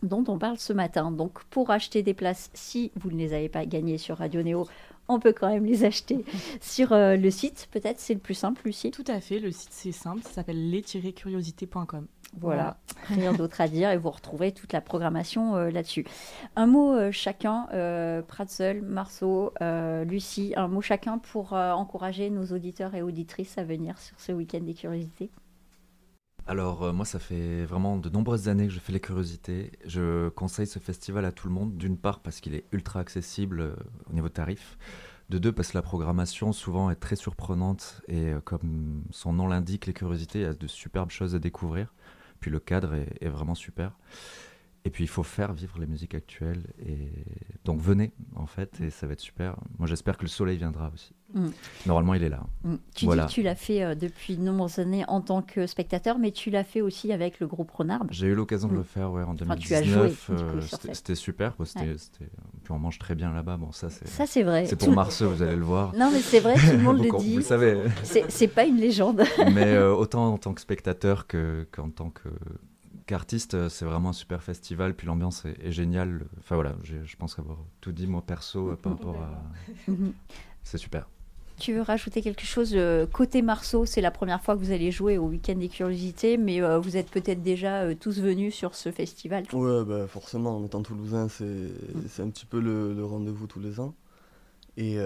dont 0.04 0.24
on 0.28 0.38
parle 0.38 0.58
ce 0.58 0.72
matin. 0.72 1.10
Donc 1.10 1.42
pour 1.44 1.70
acheter 1.70 2.04
des 2.04 2.14
places, 2.14 2.50
si 2.54 2.92
vous 2.94 3.10
ne 3.10 3.16
les 3.16 3.32
avez 3.32 3.48
pas 3.48 3.66
gagnées 3.66 3.98
sur 3.98 4.18
Radio 4.18 4.42
Néo, 4.42 4.68
on 5.08 5.18
peut 5.18 5.32
quand 5.32 5.48
même 5.48 5.64
les 5.64 5.84
acheter 5.84 6.24
sur 6.60 6.92
euh, 6.92 7.16
le 7.16 7.30
site. 7.32 7.68
Peut-être 7.72 7.98
c'est 7.98 8.14
le 8.14 8.20
plus 8.20 8.34
simple, 8.34 8.62
Lucie? 8.64 8.92
Tout 8.92 9.04
à 9.08 9.20
fait, 9.20 9.40
le 9.40 9.50
site 9.50 9.70
c'est 9.72 9.92
simple, 9.92 10.22
ça 10.22 10.30
s'appelle 10.30 10.70
les-curiosités.com. 10.70 12.06
Voilà, 12.38 12.76
rien 13.08 13.32
d'autre 13.32 13.60
à 13.60 13.68
dire 13.68 13.90
et 13.90 13.96
vous 13.96 14.10
retrouvez 14.10 14.52
toute 14.52 14.72
la 14.72 14.80
programmation 14.80 15.56
euh, 15.56 15.70
là-dessus. 15.70 16.04
Un 16.54 16.66
mot 16.66 16.92
euh, 16.92 17.10
chacun, 17.10 17.66
euh, 17.72 18.22
Pratzel, 18.22 18.82
Marceau, 18.82 19.52
Lucie, 20.04 20.52
un 20.56 20.68
mot 20.68 20.80
chacun 20.80 21.18
pour 21.18 21.52
encourager 21.52 22.30
nos 22.30 22.46
auditeurs 22.46 22.94
et 22.94 23.02
auditrices 23.02 23.58
à 23.58 23.64
venir 23.64 23.98
sur 23.98 24.18
ce 24.20 24.32
week-end 24.32 24.60
des 24.60 24.74
curiosités. 24.74 25.30
Alors 26.48 26.92
moi 26.94 27.04
ça 27.04 27.18
fait 27.18 27.64
vraiment 27.64 27.96
de 27.96 28.08
nombreuses 28.08 28.48
années 28.48 28.68
que 28.68 28.72
je 28.72 28.78
fais 28.78 28.92
les 28.92 29.00
curiosités. 29.00 29.72
Je 29.84 30.28
conseille 30.28 30.66
ce 30.66 30.78
festival 30.78 31.24
à 31.24 31.32
tout 31.32 31.48
le 31.48 31.54
monde, 31.54 31.76
d'une 31.76 31.96
part 31.96 32.20
parce 32.20 32.40
qu'il 32.40 32.54
est 32.54 32.64
ultra 32.70 33.00
accessible 33.00 33.76
au 34.08 34.12
niveau 34.12 34.28
tarif, 34.28 34.78
de 35.28 35.38
deux 35.38 35.50
parce 35.50 35.72
que 35.72 35.78
la 35.78 35.82
programmation 35.82 36.52
souvent 36.52 36.90
est 36.90 36.96
très 36.96 37.16
surprenante 37.16 38.00
et 38.06 38.32
comme 38.44 39.02
son 39.10 39.32
nom 39.32 39.48
l'indique, 39.48 39.86
les 39.86 39.92
curiosités, 39.92 40.40
il 40.40 40.42
y 40.42 40.48
a 40.48 40.54
de 40.54 40.66
superbes 40.68 41.10
choses 41.10 41.34
à 41.34 41.40
découvrir. 41.40 41.92
Puis 42.40 42.50
le 42.50 42.60
cadre 42.60 42.94
est, 42.94 43.28
vraiment 43.28 43.54
super. 43.54 43.98
Et 44.84 44.90
puis 44.90 45.02
il 45.02 45.08
faut 45.08 45.24
faire 45.24 45.52
vivre 45.52 45.80
les 45.80 45.86
musiques 45.86 46.14
actuelles. 46.14 46.62
Et 46.78 47.10
donc 47.64 47.80
venez 47.80 48.12
en 48.36 48.46
fait, 48.46 48.80
et 48.80 48.90
ça 48.90 49.06
va 49.08 49.14
être 49.14 49.20
super. 49.20 49.56
Moi 49.78 49.88
j'espère 49.88 50.16
que 50.16 50.22
le 50.22 50.28
soleil 50.28 50.58
viendra 50.58 50.92
aussi. 50.94 51.12
Mm. 51.34 51.48
Normalement 51.86 52.14
il 52.14 52.22
est 52.22 52.28
là. 52.28 52.46
Mm. 52.62 52.74
Tu 52.94 53.06
dis 53.06 53.16
que 53.16 53.28
tu 53.28 53.42
l'as 53.42 53.56
fait 53.56 53.82
euh, 53.82 53.94
depuis 53.96 54.36
de 54.36 54.42
nombreuses 54.42 54.78
années 54.78 55.04
en 55.08 55.20
tant 55.20 55.42
que 55.42 55.66
spectateur, 55.66 56.18
mais 56.18 56.30
tu 56.30 56.50
l'as 56.50 56.62
fait 56.62 56.82
aussi 56.82 57.12
avec 57.12 57.40
le 57.40 57.48
groupe 57.48 57.70
Renard. 57.72 58.04
J'ai 58.10 58.28
eu 58.28 58.34
l'occasion 58.34 58.68
de 58.68 58.74
le 58.74 58.80
mm. 58.80 58.84
faire 58.84 59.10
ouais, 59.10 59.24
en 59.24 59.34
2019. 59.34 60.30
Euh, 60.30 60.60
c'était 60.92 61.16
super. 61.16 61.54
C'était, 61.64 61.96
Puis 62.66 62.72
on 62.72 62.80
mange 62.80 62.98
très 62.98 63.14
bien 63.14 63.32
là-bas. 63.32 63.58
Bon 63.58 63.70
ça 63.70 63.90
c'est. 63.90 64.08
Ça 64.08 64.26
c'est 64.26 64.42
vrai. 64.42 64.66
C'est 64.66 64.74
pour 64.74 64.90
Marceau, 64.90 65.30
vous 65.30 65.40
allez 65.40 65.54
le 65.54 65.62
voir. 65.62 65.94
Non 65.94 66.10
mais 66.12 66.18
c'est 66.18 66.40
vrai, 66.40 66.56
tout 66.56 66.72
le 66.72 66.78
monde 66.78 66.98
le 67.04 67.16
dit. 67.16 67.30
Vous 67.30 67.36
le 67.36 67.44
savez. 67.44 67.78
C'est 68.02 68.48
pas 68.48 68.64
une 68.64 68.78
légende. 68.78 69.22
mais 69.54 69.66
euh, 69.66 69.94
autant 69.94 70.32
en 70.32 70.36
tant 70.36 70.52
que 70.52 70.60
spectateur 70.60 71.28
que 71.28 71.68
qu'en 71.70 71.90
tant 71.90 72.10
que 72.10 72.28
qu'artiste, 73.06 73.54
euh, 73.54 73.68
c'est 73.68 73.84
vraiment 73.84 74.08
un 74.08 74.12
super 74.12 74.42
festival, 74.42 74.94
puis 74.94 75.06
l'ambiance 75.06 75.44
est, 75.44 75.70
géniale. 75.70 76.26
Enfin 76.40 76.56
voilà, 76.56 76.74
je 76.82 77.16
pense 77.16 77.38
avoir 77.38 77.58
tout 77.80 77.92
dit 77.92 78.08
moi 78.08 78.22
perso 78.26 78.70
euh, 78.70 78.74
par 78.74 78.94
rapport 78.94 79.14
à. 79.14 79.44
c'est 80.64 80.78
super. 80.78 81.08
Tu 81.58 81.74
veux 81.74 81.82
rajouter 81.82 82.22
quelque 82.22 82.44
chose 82.44 82.72
euh, 82.74 83.06
Côté 83.06 83.40
Marceau, 83.42 83.86
c'est 83.86 84.00
la 84.00 84.10
première 84.10 84.42
fois 84.42 84.54
que 84.54 84.60
vous 84.60 84.72
allez 84.72 84.90
jouer 84.90 85.18
au 85.18 85.24
Week-end 85.24 85.54
des 85.54 85.68
Curiosités, 85.68 86.36
mais 86.36 86.60
vous 86.78 86.96
êtes 86.96 87.10
peut-être 87.10 87.42
déjà 87.42 87.94
tous 87.94 88.20
venus 88.20 88.54
sur 88.54 88.74
ce 88.74 88.92
festival. 88.92 89.44
Oui, 89.52 89.84
bah, 89.86 90.06
forcément, 90.06 90.56
en 90.56 90.64
étant 90.64 90.82
toulousain, 90.82 91.28
c'est 91.28 92.22
un 92.22 92.28
petit 92.28 92.46
peu 92.46 92.60
le, 92.60 93.04
rendez-vous 93.04 93.46
tous 93.46 93.60
les 93.60 93.80
ans. 93.80 93.94
Et 94.76 94.98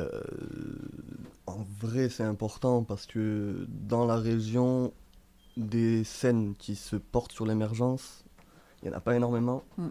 en 1.46 1.64
vrai, 1.80 2.08
c'est 2.08 2.24
important 2.24 2.82
parce 2.82 3.06
que 3.06 3.66
dans 3.68 4.04
la 4.04 4.16
région, 4.16 4.92
des 5.56 6.04
scènes 6.04 6.54
qui 6.58 6.74
se 6.74 6.96
portent 6.96 7.32
sur 7.32 7.46
l'émergence, 7.46 8.24
il 8.82 8.88
n'y 8.88 8.94
en 8.94 8.98
a 8.98 9.00
pas 9.00 9.14
énormément. 9.14 9.62
Mm. 9.76 9.88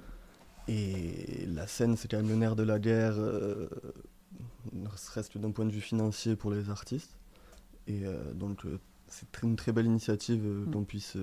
Et 0.67 1.47
la 1.47 1.67
scène, 1.67 1.97
c'est 1.97 2.09
quand 2.09 2.17
même 2.17 2.29
le 2.29 2.35
nerf 2.35 2.55
de 2.55 2.63
la 2.63 2.79
guerre, 2.79 3.15
euh, 3.17 3.67
ne 4.73 4.87
serait-ce 4.95 5.29
que 5.29 5.39
d'un 5.39 5.51
point 5.51 5.65
de 5.65 5.71
vue 5.71 5.81
financier 5.81 6.35
pour 6.35 6.51
les 6.51 6.69
artistes. 6.69 7.17
Et 7.87 8.05
euh, 8.05 8.33
donc, 8.33 8.65
euh, 8.65 8.79
c'est 9.07 9.27
une 9.43 9.55
très 9.55 9.71
belle 9.71 9.85
initiative 9.85 10.43
mm. 10.43 10.71
qu'on 10.71 10.83
puisse 10.83 11.17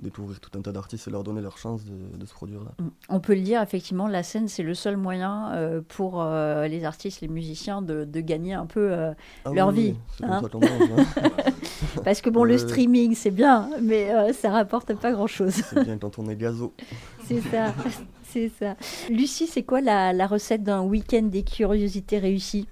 découvrir 0.00 0.40
tout 0.40 0.56
un 0.58 0.62
tas 0.62 0.72
d'artistes 0.72 1.08
et 1.08 1.10
leur 1.10 1.22
donner 1.22 1.40
leur 1.40 1.58
chance 1.58 1.84
de, 1.84 2.26
se 2.26 2.32
produire 2.32 2.64
là. 2.64 2.72
Mm. 2.78 2.88
On 3.08 3.20
peut 3.20 3.34
le 3.34 3.40
dire, 3.40 3.62
effectivement, 3.62 4.08
la 4.08 4.22
scène, 4.22 4.48
c'est 4.48 4.62
le 4.62 4.74
seul 4.74 4.96
moyen 4.96 5.52
euh, 5.52 5.80
pour 5.86 6.22
euh, 6.22 6.66
les 6.66 6.84
artistes, 6.84 7.20
les 7.20 7.28
musiciens 7.28 7.82
de, 7.82 8.04
gagner 8.20 8.54
un 8.54 8.66
peu 8.66 8.92
euh, 8.92 9.12
ah 9.44 9.50
leur 9.52 9.70
vie. 9.70 9.94
Hein. 10.22 10.42
hein. 10.42 11.22
Parce 12.04 12.20
que 12.20 12.30
bon, 12.30 12.44
le 12.44 12.58
streaming, 12.58 13.14
c'est 13.14 13.30
bien, 13.30 13.70
mais 13.80 14.32
ça 14.32 14.50
rapporte 14.50 14.94
pas 14.94 15.12
grand-chose. 15.12 15.52
C'est 15.52 15.84
bien 15.84 15.98
quand 15.98 16.18
on 16.18 16.28
est 16.28 16.36
gazo. 16.36 16.72
c'est 17.26 17.40
ça, 17.40 17.74
c'est 18.30 18.50
ça. 18.58 18.76
Lucie, 19.10 19.46
c'est 19.46 19.62
quoi 19.62 19.80
la, 19.80 20.12
la 20.12 20.26
recette 20.26 20.62
d'un 20.62 20.82
week-end 20.82 21.22
des 21.22 21.42
curiosités 21.42 22.18
réussies? 22.18 22.66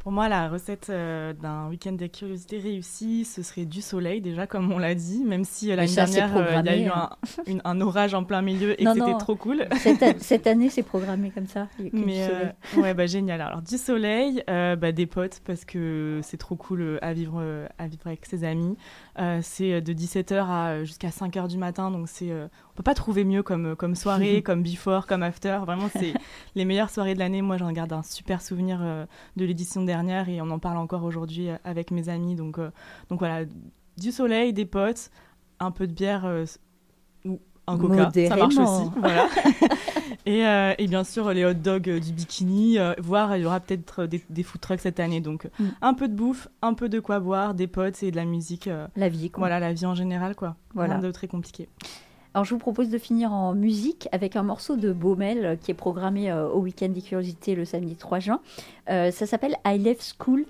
Pour 0.00 0.12
moi, 0.12 0.30
la 0.30 0.48
recette 0.48 0.86
euh, 0.88 1.34
d'un 1.34 1.68
week-end 1.68 1.92
de 1.92 2.06
curiosité 2.06 2.58
réussi, 2.58 3.26
ce 3.26 3.42
serait 3.42 3.66
du 3.66 3.82
soleil, 3.82 4.22
déjà, 4.22 4.46
comme 4.46 4.72
on 4.72 4.78
l'a 4.78 4.94
dit, 4.94 5.24
même 5.24 5.44
si 5.44 5.70
euh, 5.70 5.76
l'année 5.76 5.94
dernière, 5.94 6.34
euh, 6.38 6.62
il 6.64 6.66
y 6.66 6.68
a 6.70 6.76
eu 6.78 6.88
hein. 6.88 7.10
un, 7.64 7.80
orage 7.82 8.14
en 8.14 8.24
plein 8.24 8.40
milieu 8.40 8.80
et 8.80 8.84
que 8.86 8.94
c'était 8.94 9.18
trop 9.18 9.36
cool. 9.36 9.66
Cette, 9.76 10.46
année, 10.46 10.70
c'est 10.70 10.82
programmé 10.82 11.30
comme 11.30 11.46
ça. 11.46 11.68
Mais 11.92 12.26
ouais, 12.78 12.94
bah, 12.94 13.04
génial. 13.04 13.42
Alors, 13.42 13.60
du 13.60 13.76
soleil, 13.76 14.42
bah, 14.46 14.90
des 14.90 15.04
potes, 15.04 15.42
parce 15.44 15.66
que 15.66 16.20
c'est 16.22 16.38
trop 16.38 16.56
cool 16.56 16.98
à, 17.02 17.12
vivre, 17.12 17.44
à 17.78 17.86
vivre 17.86 18.06
avec 18.06 18.24
ses 18.24 18.44
amis. 18.44 18.78
c'est 19.42 19.82
de 19.82 19.92
17h 19.92 20.34
à 20.48 20.84
jusqu'à 20.84 21.10
5h 21.10 21.46
du 21.46 21.58
matin, 21.58 21.90
donc 21.90 22.08
c'est 22.08 22.32
on 22.32 22.76
peut 22.76 22.82
pas 22.82 22.94
trouver 22.94 23.24
mieux 23.24 23.42
comme, 23.42 23.76
comme 23.76 23.94
soirée, 23.94 24.40
comme 24.44 24.62
before, 24.62 25.06
comme 25.06 25.22
after. 25.22 25.58
Vraiment, 25.66 25.90
c'est 25.92 26.14
les 26.54 26.64
meilleures 26.64 26.88
soirées 26.88 27.12
de 27.12 27.18
l'année. 27.18 27.42
Moi, 27.42 27.58
j'en 27.58 27.70
garde 27.70 27.92
un 27.92 28.02
super 28.02 28.40
souvenir 28.40 28.80
de 29.36 29.44
l'édition 29.44 29.82
dernière 29.90 30.28
et 30.28 30.40
on 30.40 30.50
en 30.50 30.58
parle 30.58 30.78
encore 30.78 31.02
aujourd'hui 31.02 31.50
euh, 31.50 31.56
avec 31.64 31.90
mes 31.90 32.08
amis. 32.08 32.36
Donc, 32.36 32.58
euh, 32.58 32.70
donc 33.08 33.18
voilà, 33.18 33.44
du 33.98 34.12
soleil, 34.12 34.52
des 34.52 34.64
potes, 34.64 35.10
un 35.58 35.72
peu 35.72 35.86
de 35.86 35.92
bière 35.92 36.24
euh, 36.24 36.44
ou 37.24 37.40
un 37.66 37.76
coca, 37.76 38.10
ça 38.28 38.36
marche 38.36 38.56
aussi. 38.56 38.90
Voilà. 38.96 39.28
et, 40.26 40.40
et, 40.82 40.86
bien 40.86 41.04
sûr 41.04 41.32
les 41.32 41.44
hot 41.44 41.54
dogs 41.54 41.90
du 41.98 42.12
bikini, 42.12 42.78
voire 42.98 43.36
il 43.36 43.42
y 43.42 43.46
aura 43.46 43.60
peut-être 43.60 44.06
des, 44.06 44.22
des, 44.28 44.42
food 44.42 44.60
trucks 44.60 44.80
cette 44.80 45.00
année. 45.00 45.20
Donc 45.20 45.48
mm. 45.58 45.64
un 45.82 45.94
peu 45.94 46.08
de 46.08 46.14
bouffe, 46.14 46.48
un 46.62 46.74
peu 46.74 46.88
de 46.88 47.00
quoi 47.00 47.20
boire, 47.20 47.54
des 47.54 47.66
potes 47.66 48.02
et 48.02 48.10
de 48.10 48.16
la 48.16 48.24
musique. 48.24 48.68
la 48.96 49.08
vie, 49.08 49.30
quoi. 49.30 49.42
Voilà, 49.42 49.60
la 49.60 49.72
vie 49.72 49.86
en 49.86 49.94
général, 49.94 50.34
quoi. 50.34 50.56
Voilà. 50.74 50.94
Rien 50.94 51.02
de 51.02 51.10
très 51.10 51.28
compliqué. 51.28 51.68
Alors 52.32 52.44
je 52.44 52.54
vous 52.54 52.60
propose 52.60 52.90
de 52.90 52.98
finir 52.98 53.32
en 53.32 53.54
musique 53.54 54.08
avec 54.12 54.36
un 54.36 54.44
morceau 54.44 54.76
de 54.76 54.92
Baumel 54.92 55.44
euh, 55.44 55.56
qui 55.56 55.72
est 55.72 55.74
programmé 55.74 56.30
euh, 56.30 56.48
au 56.48 56.60
Week-end 56.60 56.88
des 56.88 57.02
Curiosités 57.02 57.56
le 57.56 57.64
samedi 57.64 57.96
3 57.96 58.20
juin. 58.20 58.40
Euh, 58.88 59.10
ça 59.10 59.26
s'appelle 59.26 59.56
I 59.66 59.78
Left 59.78 60.14
School 60.16 60.46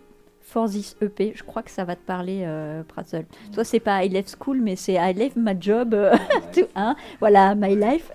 For 0.50 0.68
This 0.68 0.96
EP. 1.00 1.32
Je 1.36 1.44
crois 1.44 1.62
que 1.62 1.70
ça 1.70 1.84
va 1.84 1.94
te 1.94 2.04
parler, 2.04 2.42
euh, 2.44 2.82
Pratzel. 2.82 3.24
Toi, 3.52 3.62
c'est 3.62 3.78
pas 3.78 4.04
I 4.04 4.08
Love 4.08 4.34
School, 4.36 4.60
mais 4.60 4.74
c'est 4.74 4.94
I 4.94 5.14
Love 5.14 5.36
My 5.36 5.54
Job. 5.60 5.94
euh, 5.94 6.16
tout, 6.52 6.66
hein 6.74 6.96
voilà, 7.20 7.54
My 7.54 7.76
Life. 7.76 8.10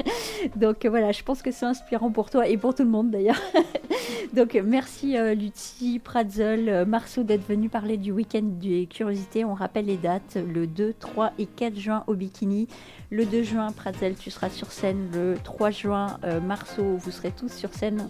Donc 0.56 0.84
euh, 0.84 0.88
voilà, 0.88 1.12
je 1.12 1.22
pense 1.22 1.42
que 1.42 1.50
c'est 1.50 1.66
inspirant 1.66 2.10
pour 2.10 2.30
toi 2.30 2.48
et 2.48 2.56
pour 2.56 2.74
tout 2.74 2.84
le 2.84 2.88
monde 2.88 3.10
d'ailleurs. 3.10 3.40
Donc 4.32 4.54
merci 4.64 5.16
Lucie, 5.36 6.00
Pratzel, 6.02 6.86
Marceau 6.86 7.22
d'être 7.22 7.46
venu 7.46 7.68
parler 7.68 7.98
du 7.98 8.12
week-end 8.12 8.42
des 8.42 8.86
curiosités. 8.86 9.44
On 9.44 9.54
rappelle 9.54 9.86
les 9.86 9.96
dates, 9.96 10.36
le 10.36 10.66
2, 10.66 10.94
3 10.98 11.32
et 11.38 11.46
4 11.46 11.76
juin 11.78 12.04
au 12.06 12.14
Bikini. 12.14 12.66
Le 13.14 13.24
2 13.26 13.44
juin, 13.44 13.70
Pratzel, 13.70 14.16
tu 14.16 14.32
seras 14.32 14.50
sur 14.50 14.72
scène. 14.72 15.08
Le 15.12 15.36
3 15.44 15.70
juin, 15.70 16.18
euh, 16.24 16.40
Marceau, 16.40 16.96
vous 16.96 17.12
serez 17.12 17.30
tous 17.30 17.52
sur 17.52 17.72
scène. 17.72 18.08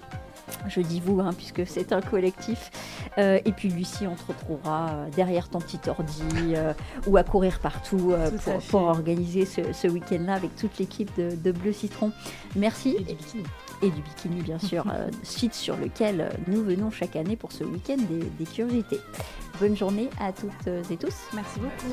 Je 0.66 0.80
dis 0.80 0.98
vous, 0.98 1.20
hein, 1.20 1.34
puisque 1.36 1.66
c'est 1.66 1.92
un 1.92 2.00
collectif. 2.00 2.70
Euh, 3.18 3.38
et 3.44 3.52
puis 3.52 3.68
Lucie, 3.68 4.06
on 4.06 4.14
te 4.14 4.26
retrouvera 4.26 4.88
euh, 4.88 5.10
derrière 5.14 5.50
ton 5.50 5.58
petit 5.58 5.78
ordi 5.90 6.54
euh, 6.54 6.72
ou 7.06 7.18
à 7.18 7.22
courir 7.22 7.58
partout 7.58 8.14
pour, 8.70 8.80
organiser 8.80 9.44
ce, 9.44 9.74
ce 9.74 9.88
week-end-là 9.88 10.32
avec 10.32 10.56
toute 10.56 10.78
l'équipe 10.78 11.10
de, 11.18 11.36
de 11.36 11.52
Bleu 11.52 11.74
Citron. 11.74 12.10
Merci. 12.56 12.96
Et 12.96 13.02
du 13.02 13.14
bikini. 13.14 13.44
Et 13.82 13.90
du 13.90 14.00
bikini, 14.00 14.40
bien 14.40 14.58
sûr, 14.58 14.86
site 15.22 15.52
sur 15.52 15.76
lequel 15.76 16.30
nous 16.46 16.64
venons 16.64 16.90
chaque 16.90 17.16
année 17.16 17.36
pour 17.36 17.52
ce 17.52 17.62
week-end 17.62 17.98
des, 18.08 18.24
des 18.38 18.50
curiosités. 18.50 19.00
Bonne 19.60 19.76
journée 19.76 20.08
à 20.18 20.32
toutes 20.32 20.66
et 20.90 20.96
tous. 20.96 21.14
Merci 21.34 21.60
beaucoup. 21.60 21.92